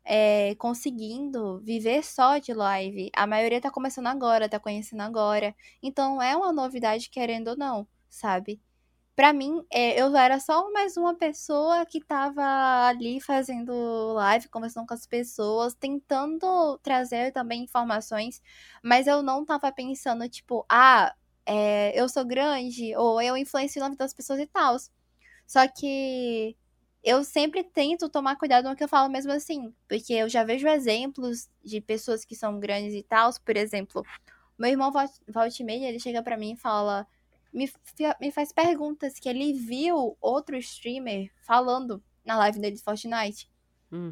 [0.04, 3.10] é, conseguindo viver só de live.
[3.16, 5.54] A maioria tá começando agora, tá conhecendo agora.
[5.82, 8.60] Então é uma novidade, querendo ou não, sabe?
[9.16, 12.42] Pra mim, é, eu era só mais uma pessoa que tava
[12.88, 13.72] ali fazendo
[14.14, 18.42] live, conversando com as pessoas, tentando trazer também informações,
[18.82, 21.14] mas eu não tava pensando, tipo, ah,
[21.46, 24.76] é, eu sou grande, ou eu influencio na vida das pessoas e tal.
[25.46, 26.56] Só que
[27.04, 30.66] eu sempre tento tomar cuidado no que eu falo mesmo assim, porque eu já vejo
[30.66, 34.02] exemplos de pessoas que são grandes e tal, por exemplo,
[34.58, 35.12] meu irmão volta
[35.58, 37.06] e ele chega pra mim e fala
[37.54, 37.70] me,
[38.20, 43.50] me faz perguntas que ele viu outro streamer falando na live dele de Fortnite.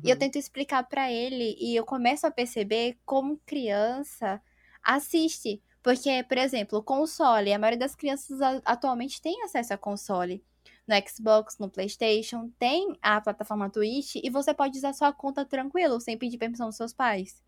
[0.02, 0.18] E eu Uhum.
[0.18, 4.42] tento explicar pra ele e eu começo a perceber como criança
[4.82, 5.62] assiste.
[5.82, 10.44] Porque, por exemplo, o console, a maioria das crianças atualmente tem acesso a console.
[10.86, 16.00] No Xbox, no PlayStation, tem a plataforma Twitch e você pode usar sua conta tranquilo,
[16.00, 17.42] sem pedir permissão dos seus pais.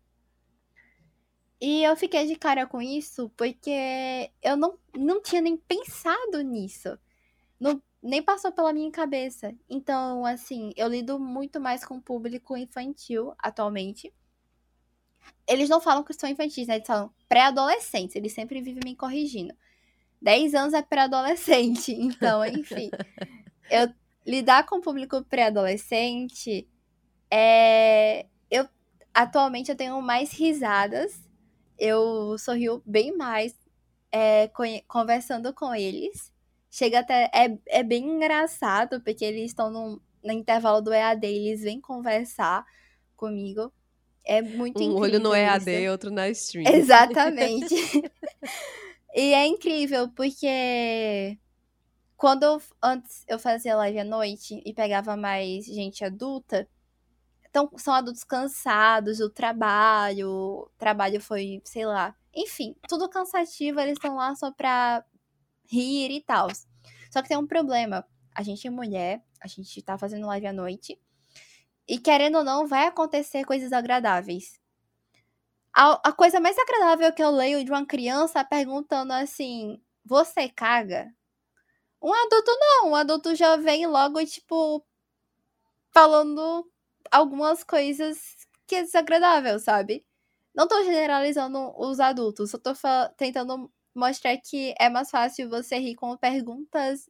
[1.59, 6.97] E eu fiquei de cara com isso porque eu não, não tinha nem pensado nisso.
[7.59, 9.53] Não, nem passou pela minha cabeça.
[9.69, 14.13] Então, assim, eu lido muito mais com o público infantil atualmente.
[15.47, 16.75] Eles não falam que são infantis, né?
[16.75, 18.15] Eles falam pré-adolescentes.
[18.15, 19.53] Eles sempre vivem me corrigindo.
[20.21, 21.93] 10 anos é pré-adolescente.
[21.97, 22.91] Então, enfim.
[23.71, 23.91] eu
[24.25, 26.67] lidar com o público pré-adolescente
[27.29, 28.25] é.
[28.49, 28.67] Eu
[29.13, 31.24] atualmente eu tenho mais risadas.
[31.77, 33.53] Eu sorrio bem mais
[34.11, 34.49] é,
[34.87, 36.31] conversando com eles.
[36.71, 37.29] Chega até.
[37.33, 42.65] É, é bem engraçado, porque eles estão num- no intervalo do EAD, eles vêm conversar
[43.15, 43.71] comigo.
[44.25, 44.97] É muito Um incrível.
[44.97, 45.91] olho no EAD, isso.
[45.91, 46.65] outro na stream.
[46.73, 47.75] Exatamente.
[49.15, 51.37] e é incrível, porque
[52.17, 56.67] quando eu- antes eu fazia live à noite e pegava mais gente adulta,
[57.55, 63.93] então são adultos cansados do trabalho, o trabalho foi, sei lá, enfim, tudo cansativo, eles
[63.93, 65.05] estão lá só pra
[65.65, 66.49] rir e tal.
[67.09, 68.05] Só que tem um problema.
[68.35, 70.99] A gente é mulher, a gente tá fazendo live à noite.
[71.87, 74.59] E querendo ou não, vai acontecer coisas agradáveis.
[75.73, 81.09] A, a coisa mais agradável que eu leio de uma criança perguntando assim: Você caga?
[82.01, 84.85] Um adulto não, um adulto já vem logo, tipo,
[85.93, 86.69] falando
[87.11, 88.19] algumas coisas
[88.67, 90.05] que é desagradável, sabe?
[90.55, 92.73] Não tô generalizando os adultos, só tô
[93.17, 97.09] tentando mostrar que é mais fácil você rir com perguntas.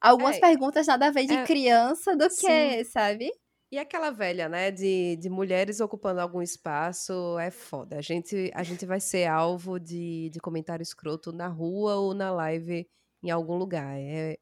[0.00, 2.76] Algumas É, perguntas nada a ver de é, criança do sim.
[2.76, 3.30] que, sabe?
[3.70, 7.98] E aquela velha, né, de, de mulheres ocupando algum espaço é foda.
[7.98, 12.30] A gente, a gente vai ser alvo de, de comentário escroto na rua ou na
[12.30, 12.88] live
[13.22, 13.96] em algum lugar.
[13.98, 14.36] É,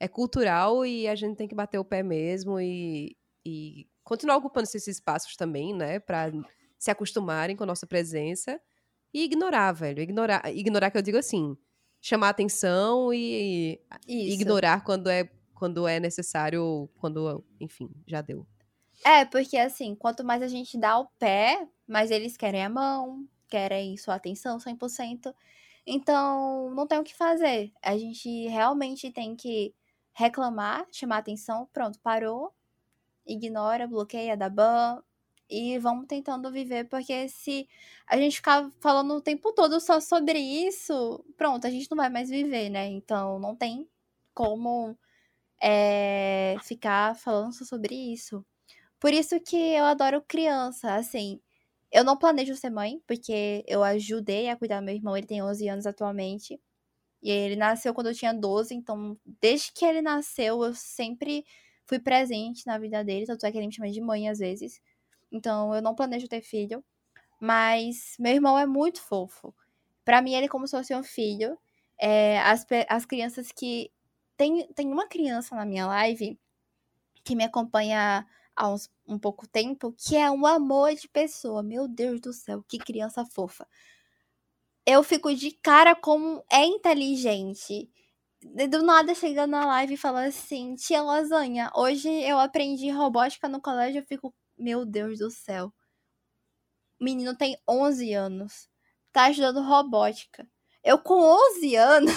[0.00, 4.64] é cultural e a gente tem que bater o pé mesmo e, e continuar ocupando
[4.64, 6.32] esses espaços também, né, pra
[6.78, 8.58] se acostumarem com a nossa presença
[9.12, 10.00] e ignorar, velho.
[10.00, 11.54] Ignorar, ignorar que eu digo assim,
[12.00, 13.78] chamar atenção e
[14.08, 14.32] Isso.
[14.32, 18.46] ignorar quando é, quando é necessário, quando, enfim, já deu.
[19.04, 23.28] É, porque assim, quanto mais a gente dá o pé, mais eles querem a mão,
[23.46, 25.34] querem sua atenção 100%.
[25.86, 27.72] Então, não tem o que fazer.
[27.82, 29.74] A gente realmente tem que
[30.14, 32.54] reclamar, chamar atenção, pronto, parou,
[33.28, 35.02] ignora, bloqueia, dá ban
[35.50, 37.68] e vamos tentando viver, porque se
[38.06, 42.10] a gente ficar falando o tempo todo só sobre isso, pronto, a gente não vai
[42.10, 42.86] mais viver, né?
[42.86, 43.88] Então não tem
[44.34, 44.96] como
[45.62, 48.44] é, ficar falando só sobre isso.
[49.00, 51.40] Por isso que eu adoro criança, assim.
[51.92, 55.42] Eu não planejo ser mãe, porque eu ajudei a cuidar do meu irmão, ele tem
[55.42, 56.60] 11 anos atualmente.
[57.22, 61.44] E ele nasceu quando eu tinha 12, então desde que ele nasceu eu sempre
[61.88, 64.80] fui presente na vida dele, tanto é que ele me chama de mãe às vezes.
[65.32, 66.84] Então eu não planejo ter filho,
[67.40, 69.54] mas meu irmão é muito fofo.
[70.04, 71.58] Para mim ele é como se fosse um filho.
[71.98, 73.90] É, as, as crianças que
[74.36, 76.38] tem, tem uma criança na minha live
[77.24, 81.62] que me acompanha há uns, um pouco tempo, que é um amor de pessoa.
[81.62, 83.66] Meu Deus do céu, que criança fofa.
[84.86, 87.90] Eu fico de cara como é inteligente.
[88.54, 93.60] Do nada chegando na live e falando assim, tia lasanha, hoje eu aprendi robótica no
[93.60, 95.72] colégio, eu fico, meu Deus do céu.
[97.00, 98.68] O menino tem 11 anos,
[99.12, 100.48] tá estudando robótica.
[100.82, 102.12] Eu com 11 anos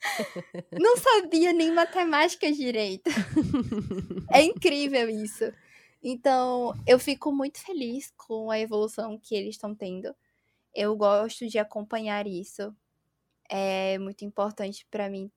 [0.72, 3.10] não sabia nem matemática direito.
[4.30, 5.44] é incrível isso.
[6.02, 10.14] Então, eu fico muito feliz com a evolução que eles estão tendo.
[10.74, 12.74] Eu gosto de acompanhar isso.
[13.48, 15.30] É muito importante para mim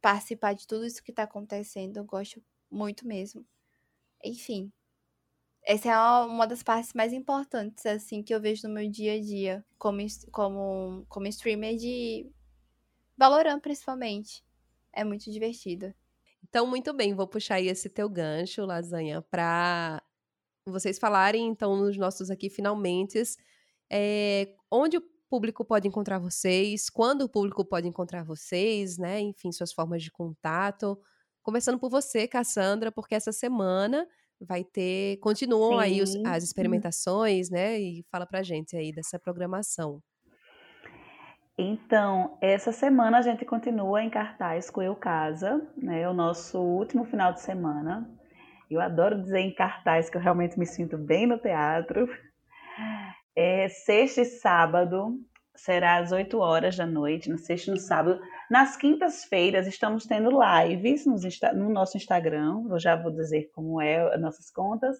[0.00, 1.96] participar de tudo isso que está acontecendo.
[1.98, 3.46] Eu gosto muito mesmo.
[4.24, 4.72] Enfim,
[5.64, 5.96] essa é
[6.26, 9.98] uma das partes mais importantes assim que eu vejo no meu dia a dia como
[10.32, 12.30] como como streamer de
[13.16, 14.44] Valorant, principalmente.
[14.92, 15.94] É muito divertido.
[16.42, 20.02] Então, muito bem, vou puxar aí esse teu gancho, Lasanha, para
[20.66, 23.22] vocês falarem, então, nos nossos aqui, finalmente,
[23.88, 25.00] é, onde o
[25.32, 29.18] público pode encontrar vocês, quando o público pode encontrar vocês, né?
[29.18, 31.00] Enfim, suas formas de contato.
[31.42, 34.06] Começando por você, Cassandra, porque essa semana
[34.38, 35.16] vai ter.
[35.20, 35.84] Continuam Sim.
[35.84, 37.80] aí os, as experimentações, né?
[37.80, 40.02] E fala pra gente aí dessa programação.
[41.56, 46.06] Então, essa semana a gente continua em cartaz com Eu Casa, né?
[46.10, 48.06] O nosso último final de semana.
[48.70, 52.06] Eu adoro dizer em cartaz que eu realmente me sinto bem no teatro.
[53.34, 55.18] É, sexta e sábado
[55.54, 58.20] será às 8 horas da noite, na sexta e no sábado.
[58.50, 64.20] Nas quintas-feiras estamos tendo lives no nosso Instagram, eu já vou dizer como é as
[64.20, 64.96] nossas contas,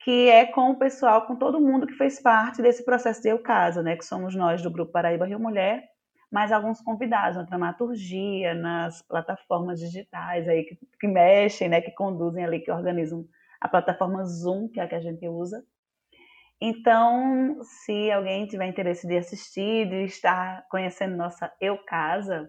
[0.00, 3.38] que é com o pessoal, com todo mundo que fez parte desse processo de Eu
[3.38, 3.96] Casa, né?
[3.96, 5.84] Que somos nós do Grupo Paraíba Rio Mulher,
[6.30, 11.80] mais alguns convidados na dramaturgia, nas plataformas digitais aí que, que mexem, né?
[11.80, 13.24] Que conduzem ali, que organizam
[13.60, 15.64] a plataforma Zoom, que é a que a gente usa.
[16.64, 22.48] Então, se alguém tiver interesse de assistir, de estar conhecendo nossa Eu Casa,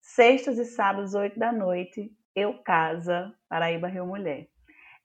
[0.00, 4.48] Sextas e sábados, 8 da noite, Eu Casa, Paraíba Rio Mulher.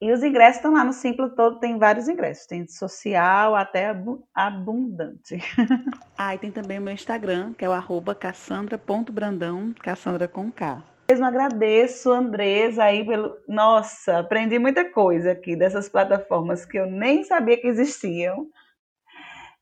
[0.02, 3.96] E os ingressos estão lá no Simpla todo, tem vários ingressos, tem social até
[4.34, 5.38] abundante.
[6.18, 10.84] ah, e tem também o meu Instagram, que é o arroba cassandra.brandão, Cassandra com K.
[11.10, 13.38] Mesmo agradeço, Andresa, aí pelo.
[13.48, 18.48] Nossa, aprendi muita coisa aqui dessas plataformas que eu nem sabia que existiam.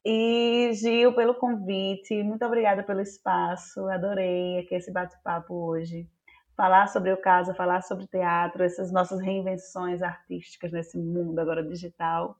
[0.06, 6.08] E Gil, pelo convite, muito obrigada pelo espaço, adorei aqui esse bate-papo hoje
[6.56, 12.38] falar sobre o caso, falar sobre teatro, essas nossas reinvenções artísticas nesse mundo agora digital.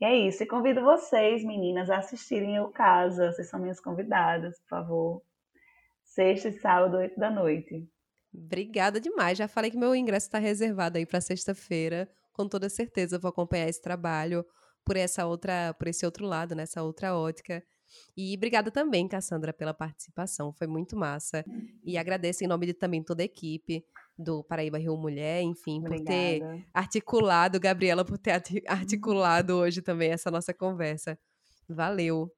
[0.00, 0.42] E é isso.
[0.42, 3.16] E convido vocês, meninas, a assistirem o caso.
[3.16, 5.22] Vocês são minhas convidadas, por favor.
[6.04, 7.86] Sexta e sábado, oito da noite.
[8.32, 9.36] Obrigada demais.
[9.36, 12.08] Já falei que meu ingresso está reservado aí para sexta-feira.
[12.32, 14.44] Com toda certeza vou acompanhar esse trabalho
[14.84, 17.62] por essa outra, por esse outro lado, nessa outra ótica.
[18.16, 21.44] E obrigada também, Cassandra, pela participação, foi muito massa.
[21.84, 23.84] E agradeço em nome de também toda a equipe
[24.16, 25.98] do Paraíba Rio Mulher, enfim, Obrigada.
[25.98, 28.32] por ter articulado, Gabriela, por ter
[28.68, 31.18] articulado hoje também essa nossa conversa.
[31.68, 32.30] Valeu.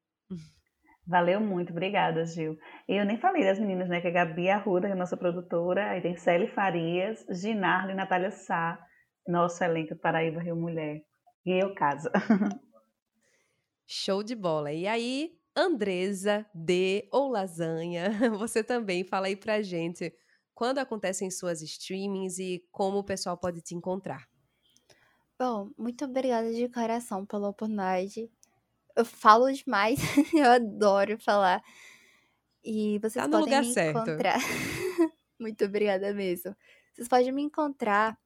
[1.05, 2.57] Valeu muito, obrigada, Gil.
[2.88, 4.01] E eu nem falei das meninas, né?
[4.01, 7.90] Que é a Gabi Arruda, que é a nossa produtora, aí tem Célia Farias, Ginardo
[7.90, 8.78] e Natália Sá,
[9.26, 11.01] nosso elenco Paraíba Rio Mulher.
[11.45, 12.11] E eu, casa.
[13.86, 14.72] Show de bola.
[14.72, 20.14] E aí, Andresa D ou Lasanha, você também fala aí pra gente
[20.55, 24.26] quando acontecem suas streamings e como o pessoal pode te encontrar.
[25.38, 28.30] Bom, muito obrigada de coração pela oportunidade.
[28.97, 29.99] Eu falo demais,
[30.34, 31.62] eu adoro falar.
[32.64, 34.11] E vocês Tá no podem lugar me certo.
[34.12, 34.38] encontrar.
[35.38, 36.55] muito obrigada mesmo.
[36.95, 38.18] Vocês podem me encontrar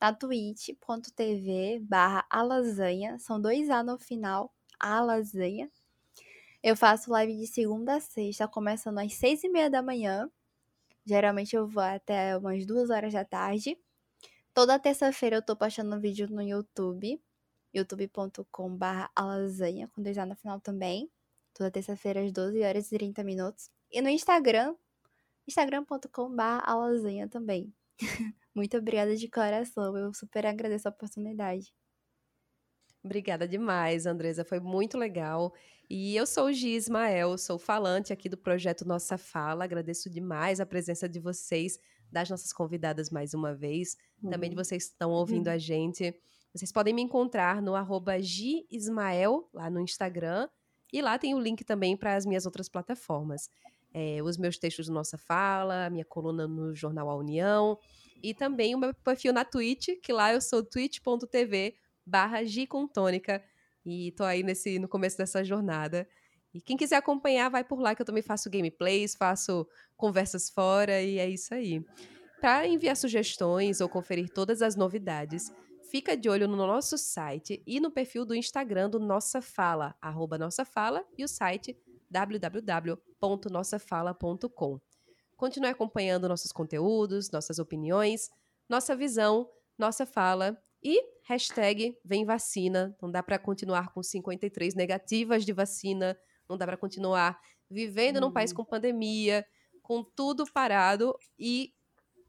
[0.00, 3.18] na twitch.tv barra alasanha.
[3.18, 5.70] São dois A no final, alasanha.
[6.62, 10.30] Eu faço live de segunda a sexta, começando às seis e meia da manhã.
[11.04, 13.78] Geralmente eu vou até umas duas horas da tarde.
[14.54, 17.20] Toda terça-feira eu tô postando vídeo no YouTube,
[17.74, 18.84] youtube.com.br
[19.14, 21.10] alasanha, com dois A no final também.
[21.54, 23.70] Toda terça-feira às 12 horas e 30 minutos.
[23.90, 24.74] E no Instagram,
[25.46, 27.72] instagram.com.br alasanha também.
[28.60, 31.72] Muito obrigada de coração, eu super agradeço a oportunidade.
[33.02, 34.44] Obrigada demais, Andresa.
[34.44, 35.54] Foi muito legal.
[35.88, 39.64] E eu sou o Gi Ismael, sou falante aqui do projeto Nossa Fala.
[39.64, 41.78] Agradeço demais a presença de vocês,
[42.12, 43.96] das nossas convidadas mais uma vez,
[44.28, 44.62] também de Uhum.
[44.62, 46.14] vocês que estão ouvindo a gente.
[46.54, 50.46] Vocês podem me encontrar no arroba Gismael, lá no Instagram.
[50.92, 53.48] E lá tem o link também para as minhas outras plataformas.
[53.94, 57.78] É, os meus textos do Nossa Fala, minha coluna no Jornal A União.
[58.22, 62.86] E também o meu perfil na Twitch, que lá eu sou twitch.tv barra G com
[62.86, 63.42] tônica.
[63.84, 66.06] E tô aí nesse, no começo dessa jornada.
[66.52, 69.66] E quem quiser acompanhar, vai por lá que eu também faço gameplays, faço
[69.96, 71.84] conversas fora e é isso aí.
[72.40, 75.52] Para enviar sugestões ou conferir todas as novidades,
[75.90, 80.38] fica de olho no nosso site e no perfil do Instagram do Nossa Fala, arroba
[80.38, 81.76] Nossa Fala, e o site
[82.10, 84.80] www.nossafala.com.
[85.40, 88.28] Continue acompanhando nossos conteúdos, nossas opiniões,
[88.68, 92.94] nossa visão, nossa fala e hashtag vem vacina.
[93.00, 96.14] Não dá para continuar com 53 negativas de vacina,
[96.46, 98.58] não dá para continuar vivendo num país Uhum.
[98.58, 99.46] com pandemia,
[99.82, 101.72] com tudo parado e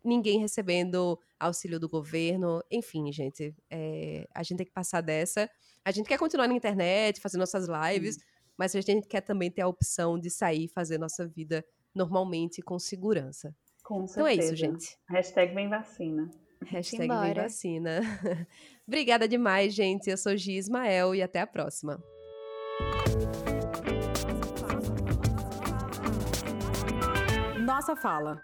[0.02, 2.64] ninguém recebendo auxílio do governo.
[2.72, 5.50] Enfim, gente, é, a gente tem que passar dessa.
[5.84, 8.20] A gente quer continuar na internet, fazer nossas lives,
[8.58, 11.62] mas a gente quer também ter a opção de sair e fazer nossa vida
[11.94, 13.56] normalmente com segurança.
[13.84, 14.56] Com Então é isso, certeza.
[14.56, 14.98] gente.
[15.10, 16.30] Hashtag vem vacina.
[16.66, 18.02] Hashtag vem vacina.
[18.88, 20.10] Obrigada demais, gente.
[20.10, 22.02] Eu sou Gi Ismael e até a próxima.
[27.60, 28.42] Nossa fala.